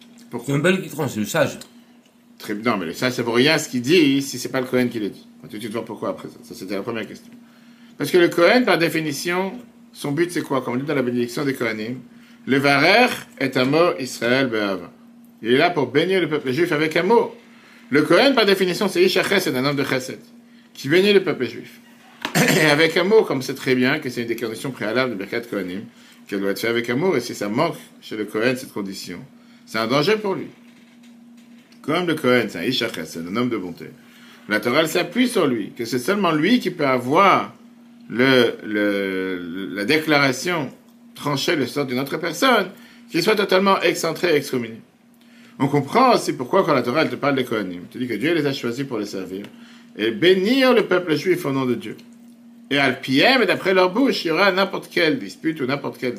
C'est 0.46 0.52
un 0.52 0.58
bel 0.58 0.80
qui 0.80 0.88
tranche, 0.88 1.10
c'est 1.12 1.20
le 1.20 1.26
sage. 1.26 1.58
Très, 2.38 2.54
non, 2.54 2.78
mais 2.78 2.86
le 2.86 2.94
sage, 2.94 3.12
c'est 3.12 3.22
pour 3.22 3.34
rien 3.34 3.58
ce 3.58 3.68
qu'il 3.68 3.82
dit 3.82 4.22
si 4.22 4.38
c'est 4.38 4.48
pas 4.48 4.60
le 4.60 4.66
Cohen 4.66 4.88
qui 4.88 4.98
le 4.98 5.10
dit. 5.10 5.26
De 5.50 5.58
suite 5.58 5.72
voir 5.72 5.84
pourquoi 5.84 6.10
après 6.10 6.28
ça? 6.28 6.36
Ça, 6.42 6.54
c'était 6.54 6.76
la 6.76 6.82
première 6.82 7.06
question. 7.06 7.30
Parce 8.02 8.10
que 8.10 8.18
le 8.18 8.30
Cohen, 8.30 8.64
par 8.64 8.78
définition, 8.78 9.52
son 9.92 10.10
but 10.10 10.28
c'est 10.32 10.40
quoi? 10.40 10.60
Comme 10.60 10.74
on 10.74 10.76
dit 10.76 10.82
dans 10.82 10.96
la 10.96 11.02
bénédiction 11.02 11.44
des 11.44 11.54
Kohanim, 11.54 12.00
le 12.48 12.58
Varer 12.58 13.06
est 13.38 13.56
un 13.56 13.64
mot 13.64 13.96
Israël 14.00 14.48
Be'ava. 14.48 14.90
Il 15.40 15.52
est 15.52 15.56
là 15.56 15.70
pour 15.70 15.86
bénir 15.86 16.20
le 16.20 16.28
peuple 16.28 16.50
juif 16.50 16.72
avec 16.72 16.96
un 16.96 17.04
mot. 17.04 17.32
Le 17.90 18.02
Kohen, 18.02 18.34
par 18.34 18.44
définition, 18.44 18.88
c'est 18.88 19.04
Isha 19.04 19.22
Chesed, 19.22 19.54
un 19.54 19.64
homme 19.64 19.76
de 19.76 19.84
Chesed, 19.84 20.18
qui 20.74 20.88
bénit 20.88 21.12
le 21.12 21.22
peuple 21.22 21.46
juif. 21.46 21.78
Et 22.60 22.66
avec 22.66 22.96
amour, 22.96 23.24
comme 23.24 23.40
c'est 23.40 23.54
très 23.54 23.76
bien 23.76 24.00
que 24.00 24.10
c'est 24.10 24.22
une 24.22 24.26
des 24.26 24.34
conditions 24.34 24.72
préalables 24.72 25.12
de 25.12 25.16
Birkat 25.16 25.42
Kohanim, 25.42 25.82
qu'elle 26.26 26.40
doit 26.40 26.50
être 26.50 26.58
faite 26.58 26.70
avec 26.70 26.90
amour, 26.90 27.16
et 27.16 27.20
si 27.20 27.36
ça 27.36 27.48
manque 27.48 27.76
chez 28.00 28.16
le 28.16 28.24
Kohen, 28.24 28.56
cette 28.56 28.72
condition, 28.72 29.20
c'est 29.64 29.78
un 29.78 29.86
danger 29.86 30.16
pour 30.16 30.34
lui. 30.34 30.48
Comme 31.82 32.08
le 32.08 32.16
Kohen, 32.16 32.48
c'est 32.48 32.58
un 32.58 32.64
Isha 32.64 32.88
Chesed, 32.92 33.28
un 33.28 33.36
homme 33.36 33.48
de 33.48 33.58
bonté, 33.58 33.90
la 34.48 34.58
Torah 34.58 34.88
s'appuie 34.88 35.28
sur 35.28 35.46
lui, 35.46 35.70
que 35.78 35.84
c'est 35.84 36.00
seulement 36.00 36.32
lui 36.32 36.58
qui 36.58 36.72
peut 36.72 36.84
avoir 36.84 37.54
le, 38.10 38.54
le, 38.64 39.74
la 39.74 39.84
déclaration 39.84 40.70
tranchée 41.14 41.56
le 41.56 41.66
sort 41.66 41.86
d'une 41.86 41.98
autre 41.98 42.16
personne, 42.16 42.70
qu'il 43.10 43.22
soit 43.22 43.36
totalement 43.36 43.80
excentré 43.82 44.32
et 44.32 44.36
excommunié. 44.36 44.80
On 45.58 45.68
comprend 45.68 46.14
aussi 46.14 46.32
pourquoi 46.32 46.64
quand 46.64 46.74
la 46.74 46.82
Torah 46.82 47.02
elle 47.02 47.10
te 47.10 47.16
parle 47.16 47.36
des 47.36 47.44
Kohanim, 47.44 47.84
te 47.90 47.98
dit 47.98 48.08
que 48.08 48.14
Dieu 48.14 48.34
les 48.34 48.46
a 48.46 48.52
choisis 48.52 48.84
pour 48.84 48.98
les 48.98 49.06
servir 49.06 49.44
et 49.96 50.10
bénir 50.10 50.72
le 50.72 50.86
peuple 50.86 51.14
juif 51.14 51.44
au 51.44 51.52
nom 51.52 51.66
de 51.66 51.74
Dieu. 51.74 51.96
Et 52.70 52.78
à 52.78 52.88
et 52.88 53.46
d'après 53.46 53.74
leur 53.74 53.92
bouche, 53.92 54.24
il 54.24 54.28
y 54.28 54.30
aura 54.30 54.50
n'importe 54.50 54.88
quelle 54.90 55.18
dispute 55.18 55.60
ou 55.60 55.66
n'importe 55.66 55.98
quelle, 55.98 56.14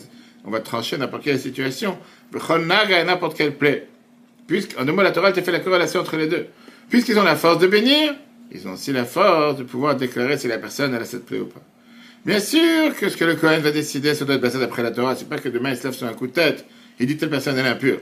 on 0.46 0.52
va 0.52 0.60
trancher 0.60 0.98
n'importe 0.98 1.24
quelle 1.24 1.40
situation, 1.40 1.98
et 2.34 3.04
n'importe 3.04 3.36
quelle 3.36 3.56
plaie. 3.56 3.88
Puisqu'en 4.46 4.86
deux 4.86 4.92
mots, 4.92 5.02
la 5.02 5.12
Torah 5.12 5.32
te 5.32 5.42
fait 5.42 5.52
la 5.52 5.62
corrélation 5.62 6.02
entre 6.02 6.16
les 6.18 6.28
deux. 6.28 6.46
Puisqu'ils 6.90 7.18
ont 7.18 7.24
la 7.24 7.36
force 7.36 7.58
de 7.58 7.68
bénir, 7.68 8.14
ils 8.52 8.68
ont 8.68 8.74
aussi 8.74 8.92
la 8.92 9.06
force 9.06 9.58
de 9.58 9.64
pouvoir 9.64 9.96
déclarer 9.96 10.38
si 10.38 10.48
la 10.48 10.60
personne 10.60 10.94
a 10.94 11.04
cette 11.06 11.26
plaie 11.26 11.40
ou 11.40 11.48
pas. 11.48 11.62
Bien 12.26 12.40
sûr 12.40 12.96
que 12.96 13.10
ce 13.10 13.18
que 13.18 13.26
le 13.26 13.36
Cohen 13.36 13.60
va 13.60 13.72
décider, 13.72 14.16
ça 14.16 14.24
doit 14.24 14.36
être 14.36 14.42
basé 14.42 14.58
d'après 14.58 14.82
la 14.82 14.92
Torah. 14.92 15.14
C'est 15.16 15.28
pas 15.28 15.40
que 15.40 15.50
demain 15.50 15.72
il 15.72 15.78
se 15.78 15.84
lève 15.84 15.94
sur 15.94 16.08
un 16.08 16.14
coup 16.14 16.28
de 16.28 16.32
tête 16.32 16.66
et 17.00 17.06
dit 17.06 17.18
telle 17.18 17.30
personne 17.30 17.58
est 17.58 17.68
impure. 17.68 18.00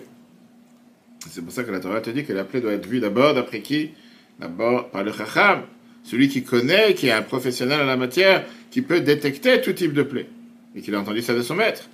C'est 1.28 1.42
pour 1.42 1.52
ça 1.52 1.64
que 1.64 1.72
la 1.72 1.80
Torah 1.80 2.02
te 2.02 2.12
dit 2.12 2.24
que 2.24 2.34
la 2.34 2.44
plaie 2.44 2.62
doit 2.62 2.74
être 2.74 2.86
vue 2.86 3.00
d'abord 3.00 3.34
d'après 3.34 3.62
qui? 3.62 3.92
D'abord 4.40 4.90
par 4.90 5.04
le 5.04 5.12
Chacham, 5.12 5.64
celui 6.04 6.30
qui 6.30 6.44
connaît, 6.44 6.94
qui 6.94 7.08
est 7.08 7.12
un 7.12 7.24
professionnel 7.24 7.82
en 7.82 7.86
la 7.86 7.98
matière, 7.98 8.46
qui 8.70 8.84
peut 8.84 9.02
détecter 9.02 9.60
tout 9.62 9.74
type 9.74 9.94
de 9.94 10.04
plaie. 10.04 10.28
Et 10.76 10.82
qu'il 10.82 10.94
a 10.94 11.00
entendu 11.00 11.22
ça 11.22 11.34
de 11.34 11.42
son 11.42 11.56
maître. 11.56 11.90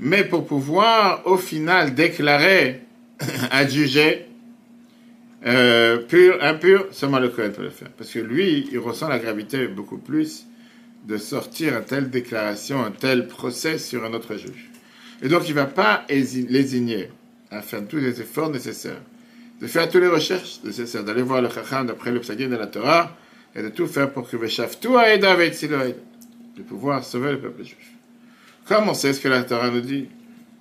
Mais 0.00 0.24
pour 0.24 0.46
pouvoir, 0.46 1.22
au 1.26 1.36
final, 1.36 1.94
déclarer, 1.94 2.82
adjuger, 3.50 4.26
euh, 5.46 5.98
pur, 5.98 6.36
impur, 6.42 6.86
seulement 6.90 7.18
le 7.18 7.28
Kohen 7.28 7.52
peut 7.52 7.62
le 7.62 7.70
faire. 7.70 7.90
Parce 7.96 8.10
que 8.10 8.18
lui, 8.18 8.68
il 8.72 8.78
ressent 8.78 9.08
la 9.08 9.18
gravité 9.18 9.68
beaucoup 9.68 9.98
plus 9.98 10.46
de 11.04 11.16
sortir 11.16 11.76
une 11.76 11.80
telle 11.80 12.10
déclaration, 12.10 12.84
un 12.84 12.90
tel 12.90 13.26
procès 13.26 13.78
sur 13.78 14.04
un 14.04 14.12
autre 14.12 14.36
juge. 14.36 14.70
Et 15.22 15.28
donc, 15.28 15.48
il 15.48 15.54
ne 15.54 15.60
va 15.60 15.66
pas 15.66 16.04
lésigner 16.08 17.10
à 17.50 17.62
faire 17.62 17.86
tous 17.86 17.96
les 17.96 18.20
efforts 18.20 18.50
nécessaires, 18.50 19.00
de 19.60 19.66
faire 19.66 19.88
toutes 19.88 20.02
les 20.02 20.08
recherches 20.08 20.60
nécessaires, 20.64 21.04
d'aller 21.04 21.22
voir 21.22 21.42
le 21.42 21.50
Chacham 21.50 21.86
d'après 21.86 22.10
le 22.10 22.20
de 22.20 22.56
la 22.56 22.66
Torah, 22.66 23.16
et 23.54 23.62
de 23.62 23.68
tout 23.68 23.86
faire 23.86 24.12
pour 24.12 24.28
que 24.28 24.36
tout 24.80 24.96
Aïda 24.96 25.36
de 25.36 26.62
pouvoir 26.62 27.04
sauver 27.04 27.32
le 27.32 27.40
peuple 27.40 27.64
juif. 27.64 27.90
Comme 28.66 28.88
on 28.88 28.94
sait 28.94 29.12
ce 29.12 29.20
que 29.20 29.28
la 29.28 29.42
Torah 29.42 29.70
nous 29.70 29.80
dit, 29.80 30.08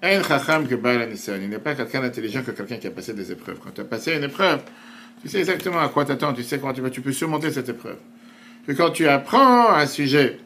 un 0.02 0.24
Chacham 0.24 0.68
que 0.68 0.76
il 0.76 1.50
n'est 1.50 1.60
pas 1.60 1.76
quelqu'un 1.76 2.02
d'intelligent 2.02 2.42
que 2.42 2.52
quelqu'un 2.52 2.78
qui 2.78 2.88
a 2.88 2.92
passé 2.92 3.14
des 3.14 3.32
épreuves. 3.32 3.60
Quand 3.64 3.72
tu 3.72 3.82
as 3.82 3.86
passé 3.86 4.16
une 4.16 4.24
épreuve, 4.24 4.62
tu 5.22 5.30
sais 5.30 5.40
exactement 5.40 5.80
à 5.80 5.90
quoi 5.90 6.06
t'attendre, 6.06 6.38
tu 6.38 6.44
sais 6.44 6.58
comment 6.58 6.74
tu, 6.74 6.82
vas, 6.82 6.90
tu 6.90 7.02
peux 7.02 7.12
surmonter 7.12 7.52
cette 7.52 7.70
épreuve. 7.70 7.98
Et 8.68 8.76
quand 8.76 8.92
tu 8.92 9.08
apprends 9.08 9.74
un 9.74 9.88
sujet, 9.88 10.38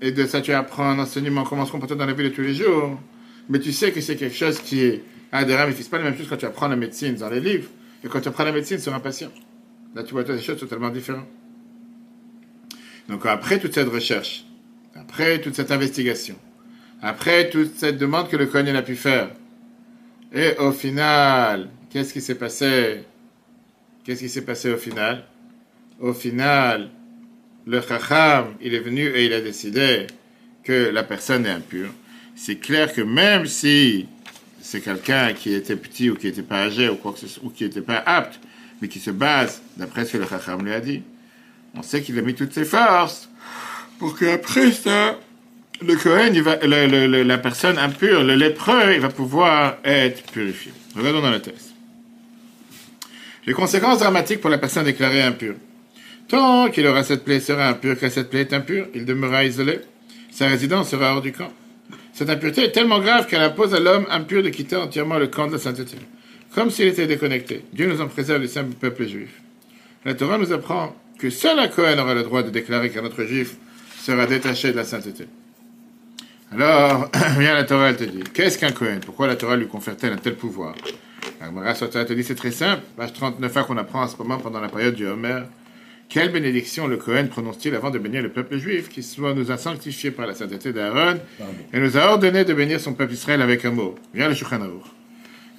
et 0.00 0.12
de 0.12 0.26
ça 0.26 0.40
tu 0.40 0.52
apprends 0.52 0.88
un 0.90 0.98
enseignement, 0.98 1.44
comment 1.44 1.66
se 1.66 1.72
comporter 1.72 1.96
dans 1.96 2.06
la 2.06 2.12
vie 2.12 2.24
de 2.24 2.28
tous 2.28 2.42
les 2.42 2.54
jours, 2.54 3.00
mais 3.48 3.58
tu 3.58 3.72
sais 3.72 3.92
que 3.92 4.00
c'est 4.00 4.16
quelque 4.16 4.36
chose 4.36 4.60
qui 4.60 4.80
est 4.80 5.04
ah, 5.32 5.44
des 5.44 5.56
rames, 5.56 5.72
pas 5.90 5.98
la 5.98 6.04
même 6.04 6.16
chose 6.16 6.26
quand 6.28 6.36
tu 6.36 6.44
apprends 6.44 6.68
la 6.68 6.76
médecine 6.76 7.14
dans 7.14 7.30
les 7.30 7.40
livres 7.40 7.68
et 8.04 8.08
quand 8.08 8.20
tu 8.20 8.28
apprends 8.28 8.44
la 8.44 8.52
médecine 8.52 8.78
sur 8.78 8.94
un 8.94 9.00
patient. 9.00 9.30
Là, 9.94 10.02
tu 10.02 10.12
vois 10.12 10.24
des 10.24 10.40
choses 10.40 10.58
totalement 10.58 10.90
différentes. 10.90 11.26
Donc, 13.08 13.24
après 13.26 13.58
toute 13.58 13.74
cette 13.74 13.88
recherche, 13.88 14.44
après 14.94 15.40
toute 15.40 15.54
cette 15.54 15.70
investigation, 15.70 16.36
après 17.00 17.50
toute 17.50 17.74
cette 17.76 17.98
demande 17.98 18.28
que 18.28 18.36
le 18.36 18.46
Kohen 18.46 18.68
a 18.68 18.82
pu 18.82 18.94
faire, 18.94 19.30
et 20.34 20.56
au 20.58 20.72
final, 20.72 21.70
qu'est-ce 21.90 22.12
qui 22.12 22.20
s'est 22.20 22.36
passé? 22.36 23.04
Qu'est-ce 24.04 24.20
qui 24.20 24.28
s'est 24.28 24.44
passé 24.44 24.70
au 24.70 24.78
final? 24.78 25.24
Au 26.00 26.12
final, 26.12 26.90
le 27.66 27.80
Chacham, 27.80 28.54
il 28.60 28.74
est 28.74 28.80
venu 28.80 29.06
et 29.06 29.26
il 29.26 29.32
a 29.32 29.40
décidé 29.40 30.06
que 30.64 30.90
la 30.90 31.02
personne 31.02 31.46
est 31.46 31.50
impure. 31.50 31.90
C'est 32.34 32.56
clair 32.56 32.92
que 32.92 33.02
même 33.02 33.46
si 33.46 34.06
c'est 34.60 34.80
quelqu'un 34.80 35.32
qui 35.32 35.54
était 35.54 35.76
petit 35.76 36.10
ou 36.10 36.14
qui 36.14 36.26
n'était 36.26 36.42
pas 36.42 36.62
âgé 36.62 36.88
ou, 36.88 36.96
quoi 36.96 37.12
que 37.12 37.26
ce 37.26 37.40
ou 37.40 37.50
qui 37.50 37.64
n'était 37.64 37.80
pas 37.80 38.02
apte, 38.04 38.40
mais 38.80 38.88
qui 38.88 39.00
se 39.00 39.10
base 39.10 39.62
d'après 39.76 40.04
ce 40.04 40.12
que 40.12 40.18
le 40.18 40.26
Chacham 40.26 40.64
lui 40.64 40.72
a 40.72 40.80
dit. 40.80 41.02
On 41.74 41.82
sait 41.82 42.02
qu'il 42.02 42.18
a 42.18 42.22
mis 42.22 42.34
toutes 42.34 42.52
ses 42.52 42.64
forces 42.64 43.28
pour 43.98 44.18
qu'après 44.18 44.72
ça, 44.72 45.18
le 45.80 45.96
Kohen, 45.96 46.32
la 47.26 47.38
personne 47.38 47.78
impure, 47.78 48.22
le 48.22 48.34
lépreux, 48.34 48.94
il 48.94 49.00
va 49.00 49.08
pouvoir 49.08 49.78
être 49.84 50.22
purifié. 50.30 50.72
Regardons 50.96 51.22
dans 51.22 51.30
le 51.30 51.40
texte. 51.40 51.70
Les 53.46 53.52
conséquences 53.52 53.98
dramatiques 53.98 54.40
pour 54.40 54.50
la 54.50 54.58
personne 54.58 54.84
déclarée 54.84 55.22
impure. 55.22 55.54
Tant 56.32 56.70
qu'il 56.70 56.86
aura 56.86 57.04
cette 57.04 57.24
plaie 57.24 57.40
sera 57.40 57.68
impur, 57.68 57.98
que 57.98 58.08
cette 58.08 58.30
plaie 58.30 58.40
est 58.40 58.54
impure, 58.54 58.86
il 58.94 59.04
demeurera 59.04 59.44
isolé. 59.44 59.80
Sa 60.30 60.48
résidence 60.48 60.88
sera 60.88 61.14
hors 61.14 61.20
du 61.20 61.30
camp. 61.30 61.52
Cette 62.14 62.30
impureté 62.30 62.64
est 62.64 62.72
tellement 62.72 63.00
grave 63.00 63.26
qu'elle 63.26 63.42
impose 63.42 63.74
à 63.74 63.80
l'homme 63.80 64.06
impur 64.08 64.42
de 64.42 64.48
quitter 64.48 64.76
entièrement 64.76 65.18
le 65.18 65.26
camp 65.26 65.46
de 65.46 65.52
la 65.52 65.58
sainteté, 65.58 65.98
comme 66.54 66.70
s'il 66.70 66.88
était 66.88 67.06
déconnecté. 67.06 67.66
Dieu 67.74 67.86
nous 67.86 68.00
en 68.00 68.08
préserve, 68.08 68.40
le 68.40 68.48
simple 68.48 68.72
peuple 68.72 69.06
juif. 69.06 69.42
La 70.06 70.14
Torah 70.14 70.38
nous 70.38 70.54
apprend 70.54 70.96
que 71.18 71.28
seul 71.28 71.58
un 71.58 71.68
Cohen 71.68 71.98
aura 71.98 72.14
le 72.14 72.22
droit 72.22 72.42
de 72.42 72.48
déclarer 72.48 72.88
qu'un 72.88 73.04
autre 73.04 73.24
juif 73.24 73.56
sera 74.00 74.24
détaché 74.24 74.72
de 74.72 74.76
la 74.76 74.84
sainteté. 74.84 75.26
Alors, 76.50 77.10
vient 77.38 77.52
la 77.52 77.64
Torah, 77.64 77.90
elle 77.90 77.98
te 77.98 78.04
dit, 78.04 78.24
qu'est-ce 78.32 78.56
qu'un 78.56 78.72
Cohen 78.72 79.00
Pourquoi 79.04 79.26
la 79.26 79.36
Torah 79.36 79.56
lui 79.56 79.68
confère-t-elle 79.68 80.14
un 80.14 80.16
tel 80.16 80.36
pouvoir? 80.36 80.74
La 81.42 81.48
Gemara 81.48 81.74
te 81.74 82.12
dit, 82.14 82.24
c'est 82.24 82.36
très 82.36 82.52
simple, 82.52 82.80
page 82.96 83.12
39 83.12 83.54
a 83.54 83.64
qu'on 83.64 83.76
apprend 83.76 84.04
en 84.04 84.08
ce 84.08 84.16
moment 84.16 84.38
pendant 84.38 84.60
la 84.60 84.70
période 84.70 84.94
du 84.94 85.06
Homer. 85.06 85.42
Quelle 86.12 86.30
bénédiction 86.30 86.88
le 86.88 86.98
Cohen 86.98 87.26
prononce-t-il 87.30 87.74
avant 87.74 87.88
de 87.88 87.98
bénir 87.98 88.20
le 88.20 88.28
peuple 88.28 88.58
juif, 88.58 88.90
qui 88.90 89.02
soit 89.02 89.32
nous 89.32 89.50
a 89.50 89.56
sanctifiés 89.56 90.10
par 90.10 90.26
la 90.26 90.34
sainteté 90.34 90.70
d'Aaron 90.70 91.18
et 91.72 91.80
nous 91.80 91.96
a 91.96 92.00
ordonné 92.02 92.44
de 92.44 92.52
bénir 92.52 92.80
son 92.80 92.92
peuple 92.92 93.14
Israël 93.14 93.40
avec 93.40 93.64
un 93.64 93.70
mot 93.70 93.94
Viens 94.12 94.28
le 94.28 94.34
Shulchan 94.34 94.60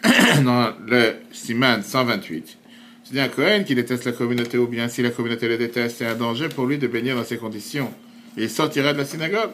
Dans 0.44 0.74
le 0.86 1.14
Siman 1.32 1.82
128. 1.82 2.58
C'est 3.04 3.20
un 3.20 3.30
Cohen 3.30 3.64
qui 3.66 3.74
déteste 3.74 4.06
la 4.06 4.12
communauté, 4.12 4.60
ou 4.60 4.68
bien 4.68 4.90
si 4.90 5.02
la 5.02 5.10
communauté 5.10 5.48
le 5.48 5.58
déteste, 5.58 5.96
c'est 5.98 6.06
un 6.06 6.14
danger 6.14 6.50
pour 6.50 6.68
lui 6.68 6.78
de 6.78 6.86
bénir 6.86 7.16
dans 7.16 7.24
ces 7.24 7.38
conditions. 7.38 7.92
Il 8.38 8.48
sortira 8.48 8.94
de 8.94 9.00
la 9.00 9.06
synagogue. 9.06 9.50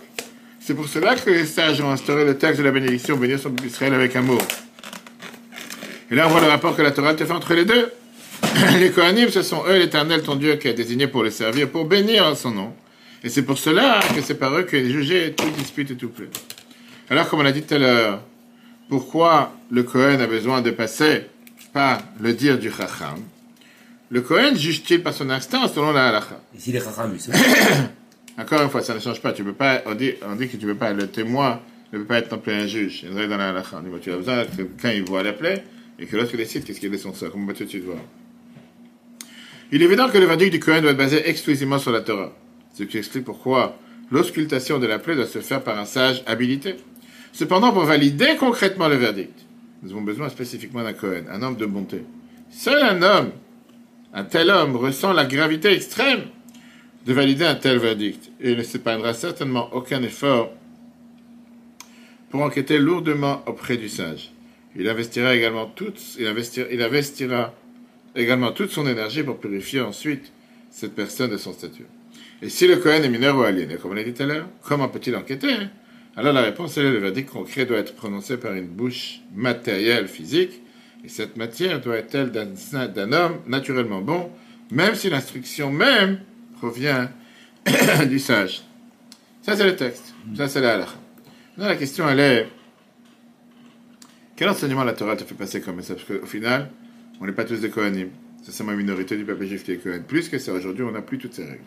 C'est 0.59 0.73
pour 0.73 0.89
cela 0.89 1.15
que 1.15 1.29
les 1.29 1.45
sages 1.45 1.79
ont 1.79 1.91
instauré 1.91 2.25
le 2.25 2.37
texte 2.37 2.59
de 2.59 2.65
la 2.65 2.71
bénédiction, 2.71 3.15
bénir 3.15 3.39
son 3.39 3.51
peuple 3.51 3.69
Israël 3.69 3.93
avec 3.93 4.17
un 4.17 4.21
mot. 4.21 4.37
Et 6.11 6.15
là, 6.15 6.27
on 6.27 6.31
voit 6.31 6.41
le 6.41 6.47
rapport 6.47 6.75
que 6.75 6.81
la 6.81 6.91
Torah 6.91 7.13
te 7.13 7.23
fait 7.23 7.31
entre 7.31 7.53
les 7.53 7.63
deux. 7.63 7.89
les 8.79 8.91
Kohanim, 8.91 9.29
ce 9.29 9.41
sont 9.41 9.63
eux, 9.67 9.77
l'Éternel, 9.77 10.23
ton 10.23 10.35
Dieu, 10.35 10.55
qui 10.55 10.67
a 10.67 10.73
désigné 10.73 11.07
pour 11.07 11.23
les 11.23 11.31
servir, 11.31 11.69
pour 11.69 11.85
bénir 11.85 12.35
son 12.35 12.51
nom. 12.51 12.73
Et 13.23 13.29
c'est 13.29 13.43
pour 13.43 13.57
cela 13.57 13.99
que 14.15 14.21
c'est 14.21 14.35
par 14.35 14.55
eux 14.55 14.63
que 14.63 14.77
est 14.77 14.89
jugé 14.89 15.33
toute 15.33 15.53
dispute 15.53 15.91
et 15.91 15.95
tout 15.95 16.09
plus. 16.09 16.29
Alors, 17.09 17.27
comme 17.27 17.39
on 17.39 17.45
a 17.45 17.51
dit 17.51 17.61
tout 17.61 17.73
à 17.73 17.77
l'heure, 17.77 18.21
pourquoi 18.87 19.53
le 19.69 19.83
Kohen 19.83 20.21
a 20.21 20.27
besoin 20.27 20.61
de 20.61 20.71
passer 20.71 21.23
par 21.73 22.01
le 22.19 22.33
dire 22.33 22.57
du 22.57 22.71
Chacham? 22.71 23.19
Le 24.09 24.21
Kohen 24.21 24.55
juge-t-il 24.55 25.03
par 25.03 25.13
son 25.13 25.29
instinct 25.29 25.67
selon 25.67 25.91
la 25.91 26.07
halakha 26.07 26.41
Et 26.55 26.59
si 26.59 26.71
les 26.71 26.79
Chacham, 26.79 27.15
Encore 28.37 28.61
une 28.61 28.69
fois, 28.69 28.81
ça 28.81 28.95
ne 28.95 28.99
change 28.99 29.21
pas. 29.21 29.33
Tu 29.33 29.43
peux 29.43 29.53
pas, 29.53 29.81
on 29.85 29.95
dit, 29.95 30.13
on 30.25 30.35
dit 30.35 30.47
que 30.47 30.55
tu 30.55 30.65
ne 30.65 30.71
peux 30.71 30.77
pas, 30.77 30.93
le 30.93 31.07
témoin 31.07 31.59
ne 31.91 31.99
peut 31.99 32.05
pas 32.05 32.19
être 32.19 32.31
non 32.31 32.37
plus 32.39 32.53
un 32.53 32.67
juge. 32.67 33.03
Il 33.03 33.13
dans 33.27 33.37
la 33.37 33.49
halakha. 33.49 33.81
Tu 34.01 34.11
as 34.11 34.15
besoin 34.15 34.45
que 34.45 34.63
quand 34.81 34.89
il 34.89 35.03
voit 35.03 35.23
la 35.23 35.33
plaie, 35.33 35.63
et 35.99 36.05
que 36.05 36.15
l'autre 36.15 36.35
décide 36.37 36.63
qu'est-ce 36.63 36.79
qu'il 36.79 36.93
est 36.93 36.97
son 36.97 37.13
sort. 37.13 37.31
Comme 37.31 37.43
on 37.43 37.47
va 37.47 37.53
tout 37.53 37.65
de 37.65 37.69
suite 37.69 37.83
voir. 37.83 37.97
Il 39.71 39.83
est 39.83 39.85
évident 39.85 40.09
que 40.09 40.17
le 40.17 40.25
verdict 40.25 40.51
du 40.51 40.59
Cohen 40.59 40.81
doit 40.81 40.91
être 40.91 40.97
basé 40.97 41.29
exclusivement 41.29 41.77
sur 41.77 41.91
la 41.91 42.01
Torah, 42.01 42.33
ce 42.73 42.83
qui 42.83 42.97
explique 42.97 43.25
pourquoi 43.25 43.77
l'auscultation 44.09 44.79
de 44.79 44.87
la 44.87 44.97
plaie 44.97 45.15
doit 45.15 45.27
se 45.27 45.39
faire 45.39 45.63
par 45.63 45.77
un 45.77 45.85
sage 45.85 46.23
habilité. 46.25 46.75
Cependant, 47.33 47.71
pour 47.71 47.83
valider 47.83 48.35
concrètement 48.39 48.87
le 48.87 48.95
verdict, 48.95 49.45
nous 49.83 49.91
avons 49.91 50.01
besoin 50.01 50.29
spécifiquement 50.29 50.83
d'un 50.83 50.93
Cohen, 50.93 51.25
un 51.29 51.43
homme 51.43 51.55
de 51.55 51.67
bonté. 51.67 52.03
Seul 52.49 52.81
un 52.81 53.01
homme, 53.03 53.31
un 54.11 54.23
tel 54.23 54.49
homme, 54.49 54.75
ressent 54.75 55.13
la 55.13 55.25
gravité 55.25 55.71
extrême 55.71 56.23
de 57.05 57.13
valider 57.13 57.45
un 57.45 57.55
tel 57.55 57.77
verdict 57.77 58.31
et 58.41 58.55
ne 58.55 58.63
s'épargnera 58.63 59.13
certainement 59.13 59.69
aucun 59.73 60.01
effort 60.01 60.51
pour 62.31 62.41
enquêter 62.41 62.79
lourdement 62.79 63.43
auprès 63.45 63.77
du 63.77 63.87
sage. 63.87 64.31
Il 64.75 64.89
investira 64.89 65.35
également 65.35 65.67
toute, 65.67 65.99
il 66.17 66.25
il 66.71 66.81
investira 66.81 67.53
également 68.15 68.51
toute 68.51 68.71
son 68.71 68.87
énergie 68.87 69.23
pour 69.23 69.39
purifier 69.39 69.81
ensuite 69.81 70.31
cette 70.71 70.95
personne 70.95 71.31
de 71.31 71.37
son 71.37 71.53
statut. 71.53 71.85
Et 72.41 72.49
si 72.49 72.67
le 72.67 72.77
Cohen 72.77 73.03
est 73.03 73.09
mineur 73.09 73.37
ou 73.37 73.41
aliéné, 73.41 73.75
comme 73.75 73.91
on 73.91 73.95
l'a 73.95 74.03
dit 74.03 74.13
tout 74.13 74.23
à 74.23 74.25
l'heure, 74.25 74.47
comment 74.63 74.87
peut-il 74.87 75.15
enquêter 75.15 75.51
hein? 75.51 75.69
Alors 76.15 76.33
la 76.33 76.41
réponse 76.41 76.77
est 76.77 76.83
le 76.83 76.97
verdict 76.97 77.29
concret 77.29 77.65
doit 77.65 77.77
être 77.77 77.95
prononcé 77.95 78.37
par 78.37 78.53
une 78.53 78.67
bouche 78.67 79.21
matérielle, 79.33 80.07
physique, 80.07 80.61
et 81.03 81.07
cette 81.07 81.37
matière 81.37 81.79
doit 81.79 81.97
être 81.97 82.09
telle 82.09 82.31
d'un 82.31 83.11
homme 83.13 83.37
naturellement 83.47 84.01
bon, 84.01 84.29
même 84.71 84.95
si 84.95 85.09
l'instruction 85.09 85.71
même 85.71 86.19
provient 86.57 87.09
du 88.09 88.19
sage. 88.19 88.63
Ça 89.41 89.55
c'est 89.55 89.63
le 89.63 89.75
texte, 89.75 90.13
ça 90.35 90.47
c'est 90.49 90.61
la 90.61 90.73
halakha. 90.73 90.95
la 91.57 91.75
question 91.75 92.09
elle 92.09 92.19
est, 92.19 92.47
quel 94.35 94.49
enseignement 94.49 94.83
la 94.83 94.93
Torah 94.93 95.15
te 95.15 95.23
fait 95.23 95.35
passer 95.35 95.61
comme 95.61 95.81
ça 95.81 95.95
Parce 95.95 96.05
qu'au 96.05 96.25
final, 96.25 96.69
on 97.19 97.25
n'est 97.25 97.31
pas 97.31 97.45
tous 97.45 97.59
des 97.59 97.69
Kohanim. 97.69 98.09
C'est 98.43 98.51
seulement 98.51 98.71
une 98.71 98.79
minorité 98.79 99.17
du 99.17 99.25
peuple 99.25 99.45
juif 99.45 99.63
qui 99.63 99.73
est 99.73 99.77
Kohen. 99.77 100.03
Plus 100.03 100.29
que 100.29 100.39
ça, 100.39 100.53
aujourd'hui, 100.53 100.83
on 100.83 100.91
n'a 100.91 101.01
plus 101.01 101.17
toutes 101.17 101.33
ces 101.33 101.43
règles. 101.43 101.63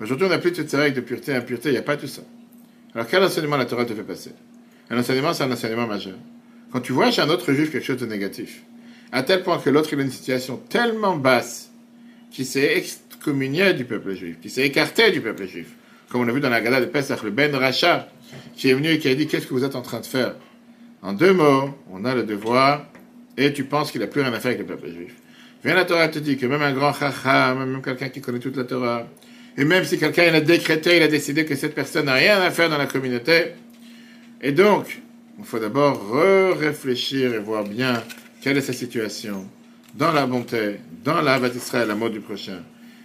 Aujourd'hui, 0.00 0.26
on 0.26 0.30
n'a 0.30 0.38
plus 0.38 0.52
toutes 0.52 0.68
ces 0.68 0.76
règles 0.76 0.96
de 0.96 1.00
pureté, 1.00 1.34
impureté, 1.34 1.70
il 1.70 1.72
n'y 1.72 1.78
a 1.78 1.82
pas 1.82 1.96
tout 1.96 2.06
ça. 2.06 2.22
Alors, 2.94 3.06
quel 3.06 3.22
enseignement 3.22 3.56
la 3.56 3.64
Torah 3.64 3.84
te 3.84 3.94
fait 3.94 4.02
passer? 4.02 4.32
Un 4.90 4.98
enseignement, 4.98 5.32
c'est 5.32 5.44
un 5.44 5.50
enseignement 5.50 5.86
majeur. 5.86 6.16
Quand 6.70 6.80
tu 6.80 6.92
vois 6.92 7.10
chez 7.10 7.22
un 7.22 7.28
autre 7.28 7.52
juif 7.52 7.72
quelque 7.72 7.84
chose 7.84 7.96
de 7.96 8.06
négatif, 8.06 8.62
à 9.12 9.22
tel 9.22 9.42
point 9.42 9.58
que 9.58 9.70
l'autre 9.70 9.90
il 9.92 10.00
a 10.00 10.02
une 10.02 10.10
situation 10.10 10.58
tellement 10.68 11.16
basse 11.16 11.70
qu'il 12.30 12.44
s'est 12.44 12.76
excommunié 12.76 13.72
du 13.72 13.84
peuple 13.84 14.14
juif, 14.14 14.36
qui 14.40 14.50
s'est 14.50 14.66
écarté 14.66 15.10
du 15.10 15.20
peuple 15.20 15.46
juif, 15.46 15.68
comme 16.10 16.20
on 16.20 16.28
a 16.28 16.32
vu 16.32 16.40
dans 16.40 16.50
la 16.50 16.60
Gada 16.60 16.80
de 16.80 16.86
Pesach, 16.86 17.22
le 17.22 17.30
Ben 17.30 17.54
Racha, 17.54 18.08
qui 18.54 18.68
est 18.68 18.74
venu 18.74 18.88
et 18.88 18.98
qui 18.98 19.08
a 19.08 19.14
dit 19.14 19.26
Qu'est-ce 19.26 19.46
que 19.46 19.54
vous 19.54 19.64
êtes 19.64 19.76
en 19.76 19.82
train 19.82 20.00
de 20.00 20.06
faire? 20.06 20.34
En 21.02 21.12
deux 21.12 21.32
mots, 21.32 21.70
on 21.90 22.04
a 22.04 22.14
le 22.14 22.24
devoir, 22.24 22.86
et 23.36 23.52
tu 23.52 23.64
penses 23.64 23.90
qu'il 23.90 24.00
n'a 24.00 24.06
plus 24.06 24.22
rien 24.22 24.32
à 24.32 24.40
faire 24.40 24.52
avec 24.52 24.60
le 24.60 24.66
peuple 24.66 24.88
juif. 24.88 25.14
Viens 25.64 25.74
la 25.74 25.84
Torah 25.84 26.08
te 26.08 26.18
dit 26.18 26.36
que 26.36 26.46
même 26.46 26.62
un 26.62 26.72
grand 26.72 26.92
chacha, 26.92 27.54
même 27.54 27.82
quelqu'un 27.82 28.08
qui 28.08 28.20
connaît 28.20 28.38
toute 28.38 28.56
la 28.56 28.64
Torah, 28.64 29.06
et 29.58 29.64
même 29.64 29.84
si 29.84 29.98
quelqu'un 29.98 30.32
a 30.34 30.40
décrété, 30.40 30.96
il 30.96 31.02
a 31.02 31.08
décidé 31.08 31.44
que 31.44 31.54
cette 31.54 31.74
personne 31.74 32.06
n'a 32.06 32.14
rien 32.14 32.40
à 32.40 32.50
faire 32.50 32.70
dans 32.70 32.78
la 32.78 32.86
communauté, 32.86 33.52
et 34.42 34.52
donc, 34.52 35.00
il 35.38 35.44
faut 35.44 35.58
d'abord 35.58 36.12
réfléchir 36.58 37.34
et 37.34 37.38
voir 37.38 37.64
bien 37.64 38.02
quelle 38.40 38.58
est 38.58 38.62
sa 38.62 38.72
situation 38.72 39.46
dans 39.94 40.12
la 40.12 40.26
bonté, 40.26 40.76
dans 41.04 41.20
la 41.22 41.38
Israël, 41.48 41.88
l'amour 41.88 42.10
du 42.10 42.20
prochain. 42.20 42.62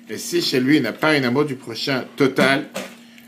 Et 0.10 0.18
si 0.18 0.42
chez 0.42 0.60
lui 0.60 0.78
il 0.78 0.84
n'a 0.84 0.94
pas 0.94 1.12
un 1.12 1.24
amour 1.24 1.46
du 1.46 1.56
prochain 1.56 2.04
total, 2.18 2.68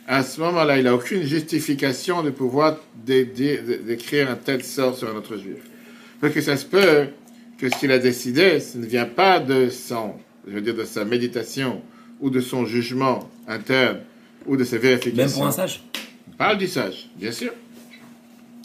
à 0.06 0.22
ce 0.22 0.42
moment-là, 0.42 0.78
il 0.78 0.84
n'a 0.84 0.94
aucune 0.94 1.24
justification 1.24 2.24
de 2.24 2.30
pouvoir 2.30 2.78
d'écrire 3.06 4.30
un 4.30 4.36
tel 4.36 4.64
sort 4.64 4.98
sur 4.98 5.10
un 5.10 5.16
autre 5.16 5.38
juif. 5.38 5.60
Parce 6.24 6.36
que 6.36 6.40
ça 6.40 6.56
se 6.56 6.64
peut 6.64 7.08
que 7.58 7.70
ce 7.70 7.78
qu'il 7.78 7.92
a 7.92 8.00
décidé, 8.00 8.62
ce 8.62 8.78
ne 8.78 8.86
vient 8.86 9.04
pas 9.04 9.42
de 9.42 9.68
son, 9.68 10.14
je 10.48 10.54
veux 10.54 10.62
dire, 10.62 10.74
de 10.74 10.86
sa 10.86 11.04
méditation 11.04 11.82
ou 12.22 12.30
de 12.30 12.40
son 12.40 12.66
jugement 12.66 13.30
interne 13.46 13.98
ou 14.46 14.56
de 14.56 14.64
ses 14.64 14.78
vérifications. 14.78 15.22
Même 15.22 15.34
pour 15.34 15.46
un 15.48 15.52
sage? 15.52 15.84
On 16.30 16.38
parle 16.38 16.58
du 16.58 16.68
sage, 16.68 17.10
bien 17.18 17.34
sûr. 17.34 17.52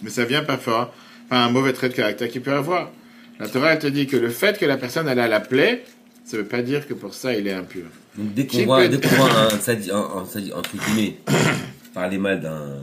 Mais 0.04 0.10
ça 0.10 0.24
vient 0.24 0.44
pas 0.44 0.56
fort 0.56 0.94
par 1.28 1.48
un 1.48 1.50
mauvais 1.50 1.72
trait 1.72 1.88
de 1.88 1.94
caractère 1.94 2.28
qu'il 2.28 2.42
peut 2.42 2.52
avoir. 2.52 2.92
La 3.40 3.48
Torah 3.48 3.72
elle 3.72 3.80
te 3.80 3.88
dit 3.88 4.06
que 4.06 4.16
le 4.16 4.30
fait 4.30 4.56
que 4.56 4.64
la 4.64 4.76
personne 4.76 5.08
elle 5.08 5.18
a 5.18 5.26
la 5.26 5.40
plaie, 5.40 5.84
ça 6.24 6.36
ne 6.36 6.42
veut 6.42 6.48
pas 6.48 6.62
dire 6.62 6.86
que 6.86 6.94
pour 6.94 7.12
ça 7.12 7.34
il 7.34 7.48
est 7.48 7.54
impur. 7.54 7.86
Donc 8.16 8.34
dès 8.34 8.46
qu'on 8.46 8.66
voit, 8.66 8.86
dès 8.86 9.04
voit 9.04 9.32
un, 9.32 9.48
un, 9.48 9.54
un, 9.54 9.58
sadi, 9.58 9.90
entre 10.52 10.70
guillemets, 10.76 11.16
parler 11.92 12.18
mal 12.18 12.40
d'un 12.40 12.76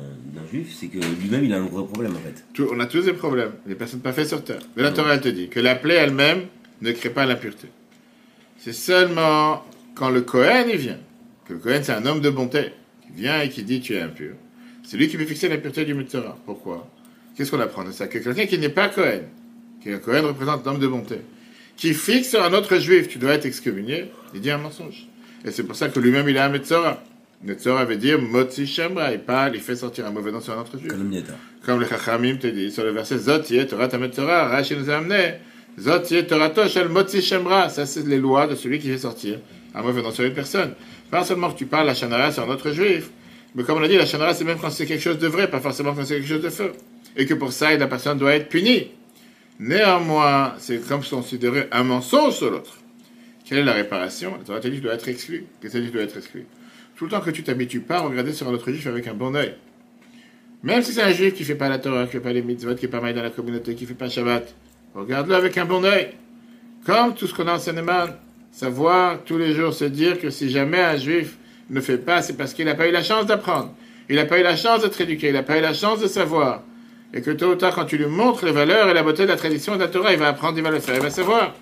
c'est 0.64 0.88
que 0.88 0.98
lui-même 0.98 1.44
il 1.44 1.54
a 1.54 1.58
un 1.58 1.66
gros 1.66 1.84
problème 1.84 2.16
en 2.16 2.20
fait. 2.20 2.46
Tout, 2.54 2.70
on 2.72 2.80
a 2.80 2.86
tous 2.86 3.02
des 3.02 3.14
problèmes, 3.14 3.52
les 3.68 3.76
personnes 3.76 4.00
pas 4.00 4.14
faites 4.14 4.30
sur 4.30 4.44
terre. 4.44 4.60
Mais 4.76 4.84
la 4.84 4.92
Torah 4.92 5.16
elle 5.16 5.22
te 5.22 5.30
dit 5.30 5.50
que 5.50 5.60
la 5.60 5.76
plaie 5.76 5.96
elle-même 5.96 6.44
ne 6.82 6.92
crée 6.92 7.10
pas 7.10 7.26
l'impureté. 7.26 7.68
C'est 8.58 8.74
seulement 8.74 9.66
quand 9.96 10.10
le 10.10 10.22
Cohen 10.22 10.66
il 10.70 10.78
vient, 10.78 11.00
que 11.46 11.54
le 11.54 11.60
Cohen 11.60 11.80
c'est 11.84 11.94
un 11.94 12.06
homme 12.06 12.22
de 12.22 12.30
bonté, 12.30 12.72
qui 13.02 13.22
vient 13.22 13.42
et 13.42 13.50
qui 13.50 13.64
dit 13.64 13.82
tu 13.82 13.94
es 13.96 14.02
impur. 14.02 14.36
C'est 14.84 14.98
lui 14.98 15.08
qui 15.08 15.18
peut 15.18 15.26
fixer 15.26 15.50
l'impureté 15.50 15.84
du 15.84 15.94
Mitzvah. 15.94 16.38
Pourquoi? 16.46 16.88
Qu'est-ce 17.36 17.52
qu'on 17.52 17.60
apprend 17.60 17.84
de 17.84 17.92
ça? 17.92 18.08
Que 18.08 18.20
quelqu'un 18.20 18.46
qui 18.46 18.58
n'est 18.58 18.70
pas 18.70 18.88
Cohen, 18.88 19.24
qui 19.82 19.90
est 19.90 19.94
un 19.94 20.00
Cohen 20.00 20.22
représente 20.28 20.66
un 20.66 20.72
homme 20.72 20.80
de 20.80 20.88
bonté, 20.88 21.18
qui 21.76 21.94
fixe 21.94 22.30
sur 22.30 22.44
un 22.44 22.54
autre 22.54 22.78
juif, 22.78 23.08
tu 23.08 23.18
dois 23.18 23.34
être 23.34 23.46
excommunié, 23.46 24.06
il 24.34 24.42
dit 24.42 24.52
un 24.52 24.58
mensonge. 24.58 25.08
Et 25.44 25.52
c'est 25.52 25.64
pour 25.64 25.76
ça 25.76 25.90
que 25.90 26.00
lui-même 26.00 26.30
il 26.30 26.38
a 26.38 26.46
un 26.46 26.50
Metzora. 26.50 27.04
Metzora 27.44 27.86
veut 27.86 27.98
dire 27.98 28.20
Motzi 28.20 28.65
Shemra, 28.65 29.12
il 29.12 29.20
parle, 29.20 29.56
il 29.56 29.62
fait 29.62 29.75
sortir 29.75 30.06
un 30.06 30.12
mauvais 30.12 30.32
nom 30.32 30.42
sur 30.42 30.58
un 30.58 30.62
autre 30.62 30.77
juif. 30.77 30.94
Comme 31.65 31.80
le 31.80 31.86
Chachamim 31.86 32.38
te 32.38 32.48
dit 32.48 32.72
sur 32.72 32.84
le 32.84 32.92
verset 32.92 33.18
Zot 33.18 33.44
Torah 33.70 33.88
ta 33.88 33.98
Metzora, 33.98 34.48
Rashi 34.48 34.75
nous 34.75 34.89
a 34.89 34.98
amené. 34.98 35.36
Zot 35.80 36.24
Torah 36.27 36.68
Shel 36.68 36.89
Motzi 36.89 37.22
Shemra, 37.22 37.70
ça 37.70 37.86
c'est 37.86 38.06
les 38.08 38.18
lois 38.18 38.48
de 38.48 38.56
celui 38.56 38.80
qui 38.80 38.89
fait 38.89 38.98
sortir 38.98 39.39
un 39.75 39.82
mauvais 39.82 40.01
nom 40.01 40.12
sur 40.12 40.24
une 40.24 40.34
personne. 40.34 40.74
Pas 41.12 41.24
seulement 41.24 41.51
que 41.51 41.58
tu 41.58 41.65
parles 41.65 41.86
la 41.86 41.93
Shanara 41.93 42.32
sur 42.32 42.43
un 42.43 42.54
autre 42.54 42.71
juif, 42.71 43.10
mais 43.54 43.63
comme 43.63 43.78
on 43.78 43.82
l'a 43.82 43.88
dit, 43.88 43.98
la 43.98 44.06
Shanara 44.06 44.34
c'est 44.34 44.43
même 44.43 44.58
quand 44.58 44.69
c'est 44.69 44.86
quelque 44.86 45.02
chose 45.02 45.19
de 45.19 45.28
vrai, 45.28 45.50
pas 45.50 45.60
forcément 45.60 45.93
quand 45.93 46.06
c'est 46.06 46.15
quelque 46.15 46.28
chose 46.28 46.41
de 46.41 46.50
faux. 46.50 46.71
Et 47.17 47.26
que 47.26 47.34
pour 47.34 47.54
ça, 47.54 47.76
la 47.78 47.88
personne 47.88 48.17
doit 48.17 48.34
être 48.34 48.50
punie. 48.50 48.91
Néanmoins, 49.60 50.54
c'est 50.58 50.86
comme 50.86 51.04
considérer 51.04 51.67
un 51.71 51.84
mensonge 51.84 52.34
sur 52.34 52.52
l'autre. 52.52 52.78
Quelle 53.45 53.60
est 53.60 53.63
la 53.63 53.74
réparation? 53.74 54.36
La 54.38 54.43
Torah 54.43 54.60
dit 54.60 54.82
doit 54.82 54.95
être 54.95 55.08
exclu. 55.08 55.45
Qu'est-ce 55.62 55.78
que 55.78 55.91
doit 55.91 56.02
être 56.02 56.17
exclu 56.17 56.45
Tout 56.95 57.05
le 57.05 57.12
temps 57.12 57.21
que 57.21 57.29
tu 57.29 57.43
t'habitues 57.43 57.81
pas 57.81 57.97
à 57.97 58.01
regarder 58.01 58.34
sur 58.34 58.47
un 58.47 58.53
autre 58.53 58.71
juif 58.71 58.88
avec 58.88 59.08
un 59.08 59.13
bon 59.13 59.36
oeil. 59.36 59.55
Même 60.63 60.81
si 60.81 60.93
c'est 60.93 61.01
un 61.01 61.12
juif 61.12 61.34
qui 61.34 61.43
fait 61.43 61.55
pas 61.55 61.69
la 61.69 61.77
Torah, 61.77 62.05
qui 62.05 62.13
fait 62.13 62.19
pas 62.19 62.34
les 62.34 62.41
mitzvot, 62.41 62.75
qui 62.75 62.86
est 62.86 62.89
pas 62.89 63.01
mal 63.01 63.13
dans 63.13 63.21
la 63.21 63.29
communauté, 63.29 63.75
qui 63.75 63.86
fait 63.86 63.93
pas 63.93 64.10
Shabbat, 64.10 64.55
regarde-le 64.93 65.36
avec 65.36 65.58
un 65.58 65.65
bon 65.65 65.84
oeil. 65.84 66.12
Comme 66.86 67.13
tout 67.13 67.27
ce 67.27 67.34
qu'on 67.34 67.47
a 67.47 67.55
en 67.55 67.60
seine 67.60 67.84
savoir 68.51 69.23
tous 69.23 69.38
les 69.38 69.53
jours 69.53 69.73
se 69.73 69.86
dire 69.86 70.19
que 70.19 70.29
si 70.29 70.49
jamais 70.49 70.79
un 70.79 70.95
juif 70.95 71.38
ne 71.69 71.81
fait 71.81 71.97
pas, 71.97 72.21
c'est 72.21 72.38
parce 72.38 72.53
qu'il 72.53 72.65
n'a 72.65 72.75
pas 72.75 72.88
eu 72.88 72.91
la 72.91 73.03
chance 73.03 73.25
d'apprendre. 73.25 73.73
Il 74.10 74.15
n'a 74.15 74.25
pas 74.25 74.39
eu 74.39 74.43
la 74.43 74.55
chance 74.55 74.81
d'être 74.81 74.99
éduqué, 75.01 75.27
il 75.27 75.34
n'a 75.34 75.43
pas 75.43 75.58
eu 75.58 75.62
la 75.62 75.73
chance 75.73 75.99
de 75.99 76.08
savoir 76.08 76.63
et 77.15 77.21
que 77.21 77.31
tôt 77.31 77.51
ou 77.51 77.55
tard, 77.55 77.73
quand 77.73 77.86
tu 77.86 77.97
lui 77.97 78.08
montres 78.08 78.45
les 78.45 78.51
valeurs 78.51 78.89
et 78.89 78.93
la 78.93 79.01
beauté 79.01 79.23
de 79.23 79.29
la 79.29 79.38
tradition 79.38 79.75
de 79.75 79.79
la 79.79 79.88
Torah, 79.88 80.12
il 80.12 80.19
va 80.19 80.27
apprendre, 80.27 80.58
il 80.58 80.63
va 80.63 80.69
le 80.69 80.81
faire, 80.81 80.95
il 80.95 81.01
va 81.01 81.10
savoir. 81.10 81.53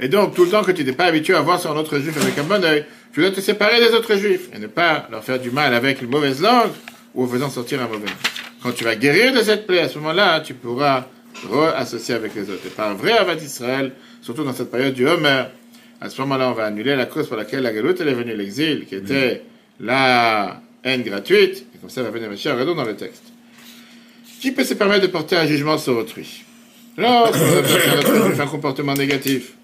Et 0.00 0.08
donc, 0.08 0.34
tout 0.34 0.44
le 0.44 0.50
temps 0.50 0.62
que 0.62 0.72
tu 0.72 0.84
n'es 0.84 0.92
pas 0.92 1.06
habitué 1.06 1.34
à 1.34 1.40
voir 1.40 1.60
sur 1.60 1.70
un 1.72 1.76
autre 1.76 1.98
juif 1.98 2.16
avec 2.20 2.38
un 2.38 2.44
bon 2.44 2.62
oeil, 2.64 2.84
tu 3.12 3.20
dois 3.20 3.30
te 3.30 3.40
séparer 3.40 3.80
des 3.80 3.94
autres 3.94 4.14
juifs 4.16 4.48
et 4.54 4.58
ne 4.58 4.66
pas 4.66 5.08
leur 5.10 5.24
faire 5.24 5.40
du 5.40 5.50
mal 5.50 5.74
avec 5.74 6.02
une 6.02 6.10
mauvaise 6.10 6.40
langue 6.40 6.70
ou 7.14 7.24
en 7.24 7.26
faisant 7.26 7.50
sortir 7.50 7.82
un 7.82 7.88
mauvais. 7.88 8.06
Quand 8.62 8.72
tu 8.72 8.84
vas 8.84 8.96
guérir 8.96 9.32
de 9.32 9.42
cette 9.42 9.66
plaie, 9.66 9.80
à 9.80 9.88
ce 9.88 9.98
moment-là, 9.98 10.40
tu 10.40 10.54
pourras 10.54 11.06
re-associer 11.48 12.14
avec 12.14 12.34
les 12.34 12.42
autres. 12.42 12.66
Et 12.66 12.70
par 12.70 12.90
un 12.90 12.94
vrai 12.94 13.12
Avad 13.12 13.42
Israël, 13.42 13.92
surtout 14.22 14.44
dans 14.44 14.52
cette 14.52 14.70
période 14.70 14.94
du 14.94 15.06
Homer, 15.06 15.44
à 16.00 16.10
ce 16.10 16.20
moment-là, 16.20 16.50
on 16.50 16.52
va 16.52 16.66
annuler 16.66 16.94
la 16.94 17.06
cause 17.06 17.26
pour 17.26 17.36
laquelle 17.36 17.62
la 17.62 17.72
galoute 17.72 18.00
est 18.00 18.04
venue, 18.04 18.36
l'exil, 18.36 18.86
qui 18.86 18.94
était 18.94 19.42
la 19.80 20.60
haine 20.84 21.02
gratuite, 21.02 21.66
et 21.74 21.78
comme 21.78 21.90
ça 21.90 22.02
va 22.02 22.10
venir 22.10 22.28
Mashiach, 22.30 22.52
regardons 22.52 22.76
dans 22.76 22.84
le 22.84 22.94
texte. 22.94 23.24
Qui 24.40 24.52
peut 24.52 24.62
se 24.62 24.74
permettre 24.74 25.02
de 25.02 25.08
porter 25.08 25.36
un 25.36 25.46
jugement 25.46 25.76
sur 25.76 25.96
autrui? 25.96 26.44
Lorsqu'on 26.96 28.38
a 28.38 28.42
un 28.42 28.46
comportement 28.46 28.94
négatif, 28.94 29.54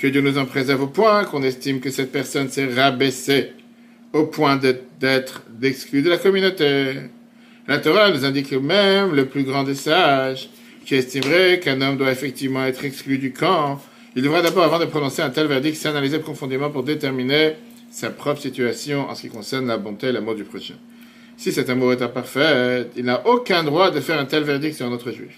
que 0.00 0.06
Dieu 0.06 0.22
nous 0.22 0.38
en 0.38 0.46
préserve 0.46 0.82
au 0.82 0.86
point 0.86 1.24
qu'on 1.24 1.42
estime 1.42 1.78
que 1.78 1.90
cette 1.90 2.10
personne 2.10 2.48
s'est 2.48 2.72
rabaissée 2.72 3.52
au 4.14 4.24
point 4.24 4.56
d'être 4.56 5.42
d'exclus 5.50 6.00
de 6.00 6.08
la 6.08 6.16
communauté. 6.16 6.94
La 7.68 7.78
Torah 7.78 8.10
nous 8.10 8.24
indique 8.24 8.52
même 8.52 9.14
le 9.14 9.26
plus 9.26 9.44
grand 9.44 9.62
des 9.62 9.74
sages, 9.74 10.48
qui 10.86 10.94
estimerait 10.94 11.60
qu'un 11.60 11.82
homme 11.82 11.98
doit 11.98 12.10
effectivement 12.10 12.64
être 12.64 12.82
exclu 12.82 13.18
du 13.18 13.32
camp. 13.32 13.78
Il 14.16 14.22
devrait 14.22 14.42
d'abord, 14.42 14.64
avant 14.64 14.78
de 14.78 14.86
prononcer 14.86 15.20
un 15.20 15.28
tel 15.28 15.46
verdict, 15.46 15.76
s'analyser 15.76 16.18
profondément 16.18 16.70
pour 16.70 16.82
déterminer 16.82 17.52
sa 17.90 18.08
propre 18.08 18.40
situation 18.40 19.08
en 19.08 19.14
ce 19.14 19.22
qui 19.22 19.28
concerne 19.28 19.66
la 19.66 19.76
bonté 19.76 20.06
et 20.06 20.12
l'amour 20.12 20.34
du 20.34 20.44
prochain. 20.44 20.74
Si 21.36 21.52
cet 21.52 21.68
amour 21.68 21.92
est 21.92 22.02
imparfait, 22.02 22.88
il 22.96 23.04
n'a 23.04 23.26
aucun 23.26 23.64
droit 23.64 23.90
de 23.90 24.00
faire 24.00 24.18
un 24.18 24.24
tel 24.24 24.44
verdict 24.44 24.76
sur 24.76 24.86
un 24.86 24.92
autre 24.92 25.10
juif. 25.10 25.36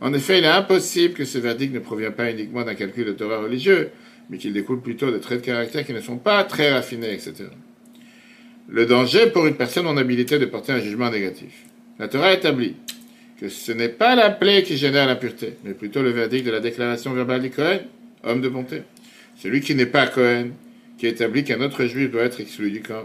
En 0.00 0.12
effet, 0.12 0.38
il 0.38 0.44
est 0.44 0.48
impossible 0.48 1.14
que 1.14 1.24
ce 1.24 1.38
verdict 1.38 1.72
ne 1.72 1.78
provient 1.78 2.10
pas 2.10 2.30
uniquement 2.30 2.64
d'un 2.64 2.74
calcul 2.74 3.06
de 3.06 3.12
Torah 3.12 3.38
religieux, 3.38 3.90
mais 4.28 4.38
qu'il 4.38 4.52
découle 4.52 4.80
plutôt 4.80 5.10
de 5.10 5.18
traits 5.18 5.40
de 5.40 5.46
caractère 5.46 5.86
qui 5.86 5.92
ne 5.92 6.00
sont 6.00 6.18
pas 6.18 6.44
très 6.44 6.72
raffinés, 6.72 7.12
etc. 7.12 7.44
Le 8.68 8.84
danger 8.84 9.28
pour 9.28 9.46
une 9.46 9.54
personne 9.54 9.86
en 9.86 9.96
habilité 9.96 10.38
de 10.38 10.46
porter 10.46 10.72
un 10.72 10.80
jugement 10.80 11.10
négatif. 11.10 11.64
La 11.98 12.08
Torah 12.08 12.32
établit 12.32 12.74
que 13.40 13.48
ce 13.48 13.72
n'est 13.72 13.88
pas 13.88 14.14
la 14.16 14.30
plaie 14.30 14.62
qui 14.62 14.76
génère 14.76 15.06
l'impureté, 15.06 15.54
mais 15.64 15.72
plutôt 15.72 16.02
le 16.02 16.10
verdict 16.10 16.44
de 16.44 16.50
la 16.50 16.60
déclaration 16.60 17.12
verbale 17.12 17.42
du 17.42 17.50
Cohen, 17.50 17.80
homme 18.24 18.40
de 18.40 18.48
bonté. 18.48 18.82
Celui 19.36 19.60
qui 19.60 19.74
n'est 19.74 19.86
pas 19.86 20.06
Cohen, 20.06 20.48
qui 20.98 21.06
établit 21.06 21.44
qu'un 21.44 21.60
autre 21.60 21.84
juif 21.84 22.10
doit 22.10 22.22
être 22.22 22.40
exclu 22.40 22.70
du 22.70 22.80
camp, 22.80 23.04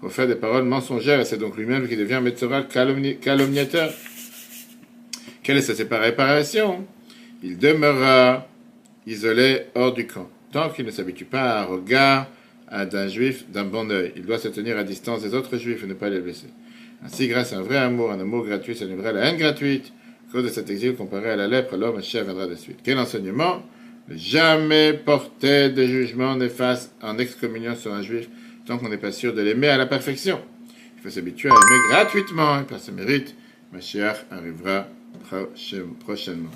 pour 0.00 0.12
faire 0.12 0.26
des 0.26 0.34
paroles 0.34 0.64
mensongères, 0.64 1.20
et 1.20 1.24
c'est 1.24 1.38
donc 1.38 1.56
lui-même 1.56 1.86
qui 1.88 1.96
devient 1.96 2.20
Metzora 2.22 2.62
calomniateur. 2.62 3.92
Quelle 5.50 5.58
est 5.58 5.62
sa 5.62 5.98
réparation 5.98 6.86
Il 7.42 7.58
demeurera 7.58 8.46
isolé 9.04 9.62
hors 9.74 9.92
du 9.92 10.06
camp, 10.06 10.30
tant 10.52 10.70
qu'il 10.70 10.86
ne 10.86 10.92
s'habitue 10.92 11.24
pas 11.24 11.42
à 11.42 11.62
un 11.62 11.64
regard 11.64 12.28
d'un 12.70 13.08
juif 13.08 13.50
d'un 13.50 13.64
bon 13.64 13.90
oeil. 13.90 14.12
Il 14.14 14.26
doit 14.26 14.38
se 14.38 14.46
tenir 14.46 14.78
à 14.78 14.84
distance 14.84 15.22
des 15.22 15.34
autres 15.34 15.56
juifs 15.56 15.82
et 15.82 15.88
ne 15.88 15.94
pas 15.94 16.08
les 16.08 16.20
blesser. 16.20 16.46
Ainsi, 17.04 17.26
grâce 17.26 17.52
à 17.52 17.58
un 17.58 17.62
vrai 17.62 17.78
amour, 17.78 18.12
un 18.12 18.20
amour 18.20 18.46
gratuit 18.46 18.76
s'annulerait 18.76 19.12
la 19.12 19.22
haine 19.22 19.38
gratuite. 19.38 19.92
À 20.28 20.32
cause 20.32 20.44
de 20.44 20.50
cet 20.50 20.70
exil 20.70 20.94
comparé 20.94 21.30
à 21.30 21.34
la 21.34 21.48
lèpre, 21.48 21.76
l'homme 21.76 22.00
chef 22.00 22.26
viendra 22.26 22.46
de 22.46 22.54
suite. 22.54 22.78
Quel 22.84 22.98
enseignement? 22.98 23.60
Ne 24.08 24.16
jamais 24.16 24.92
porter 24.92 25.70
de 25.70 25.84
jugement 25.84 26.36
néfaste 26.36 26.94
en 27.02 27.18
excommuniant 27.18 27.74
sur 27.74 27.92
un 27.92 28.02
juif 28.02 28.28
tant 28.66 28.78
qu'on 28.78 28.88
n'est 28.88 28.98
pas 28.98 29.10
sûr 29.10 29.34
de 29.34 29.42
l'aimer 29.42 29.66
à 29.66 29.78
la 29.78 29.86
perfection. 29.86 30.38
Il 30.96 31.02
faut 31.02 31.10
s'habituer 31.10 31.48
à 31.48 31.54
aimer 31.54 31.80
gratuitement 31.90 32.60
et 32.60 32.62
par 32.62 32.78
ce 32.78 32.92
mérite, 32.92 33.34
Mashiach 33.72 34.26
arrivera 34.30 34.86
prochainement. 36.04 36.50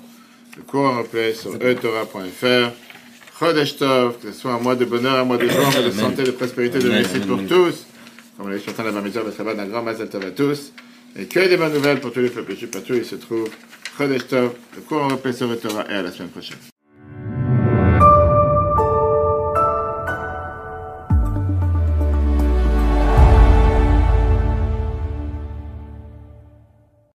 Le 0.57 0.63
cours 0.63 0.85
en 0.85 0.99
replay 0.99 1.33
sur 1.33 1.55
etora.fr. 1.55 2.71
Chodesh 3.37 3.75
Tov, 3.77 4.19
que 4.19 4.31
ce 4.31 4.39
soit 4.39 4.53
un 4.53 4.59
mois 4.59 4.75
de 4.75 4.85
bonheur, 4.85 5.15
un 5.15 5.25
mois 5.25 5.37
de 5.37 5.47
joie, 5.47 5.67
un 5.67 5.71
mois 5.71 5.81
de 5.81 5.91
santé, 5.91 6.23
de 6.23 6.31
prospérité, 6.31 6.79
de 6.79 6.89
réussite 6.89 7.27
pour 7.27 7.45
tous. 7.45 7.85
Comme 8.37 8.49
l'a 8.49 8.57
dit 8.57 8.63
sur 8.63 8.83
la 8.83 8.91
Bamidjar, 8.91 9.23
le 9.25 9.31
Shabbat 9.31 9.57
d'un 9.57 9.65
grand 9.65 9.83
Mazal 9.83 10.09
Tov 10.09 10.25
à 10.25 10.31
tous. 10.31 10.71
Et 11.17 11.25
que 11.25 11.47
des 11.47 11.57
bonnes 11.57 11.73
nouvelles 11.73 11.99
pour 11.99 12.11
tous 12.11 12.21
les 12.21 12.29
peuples 12.29 12.55
juifs 12.55 12.71
partout. 12.71 12.93
Il 12.93 13.05
se 13.05 13.15
trouve 13.15 13.49
Chodesh 13.97 14.27
Tov, 14.27 14.51
le 14.75 14.81
cours 14.81 15.03
en 15.03 15.09
replay 15.09 15.33
sur 15.33 15.51
etora 15.51 15.85
et 15.89 15.93
à 15.95 16.01
la 16.01 16.11
semaine 16.11 16.29
prochaine. 16.29 16.57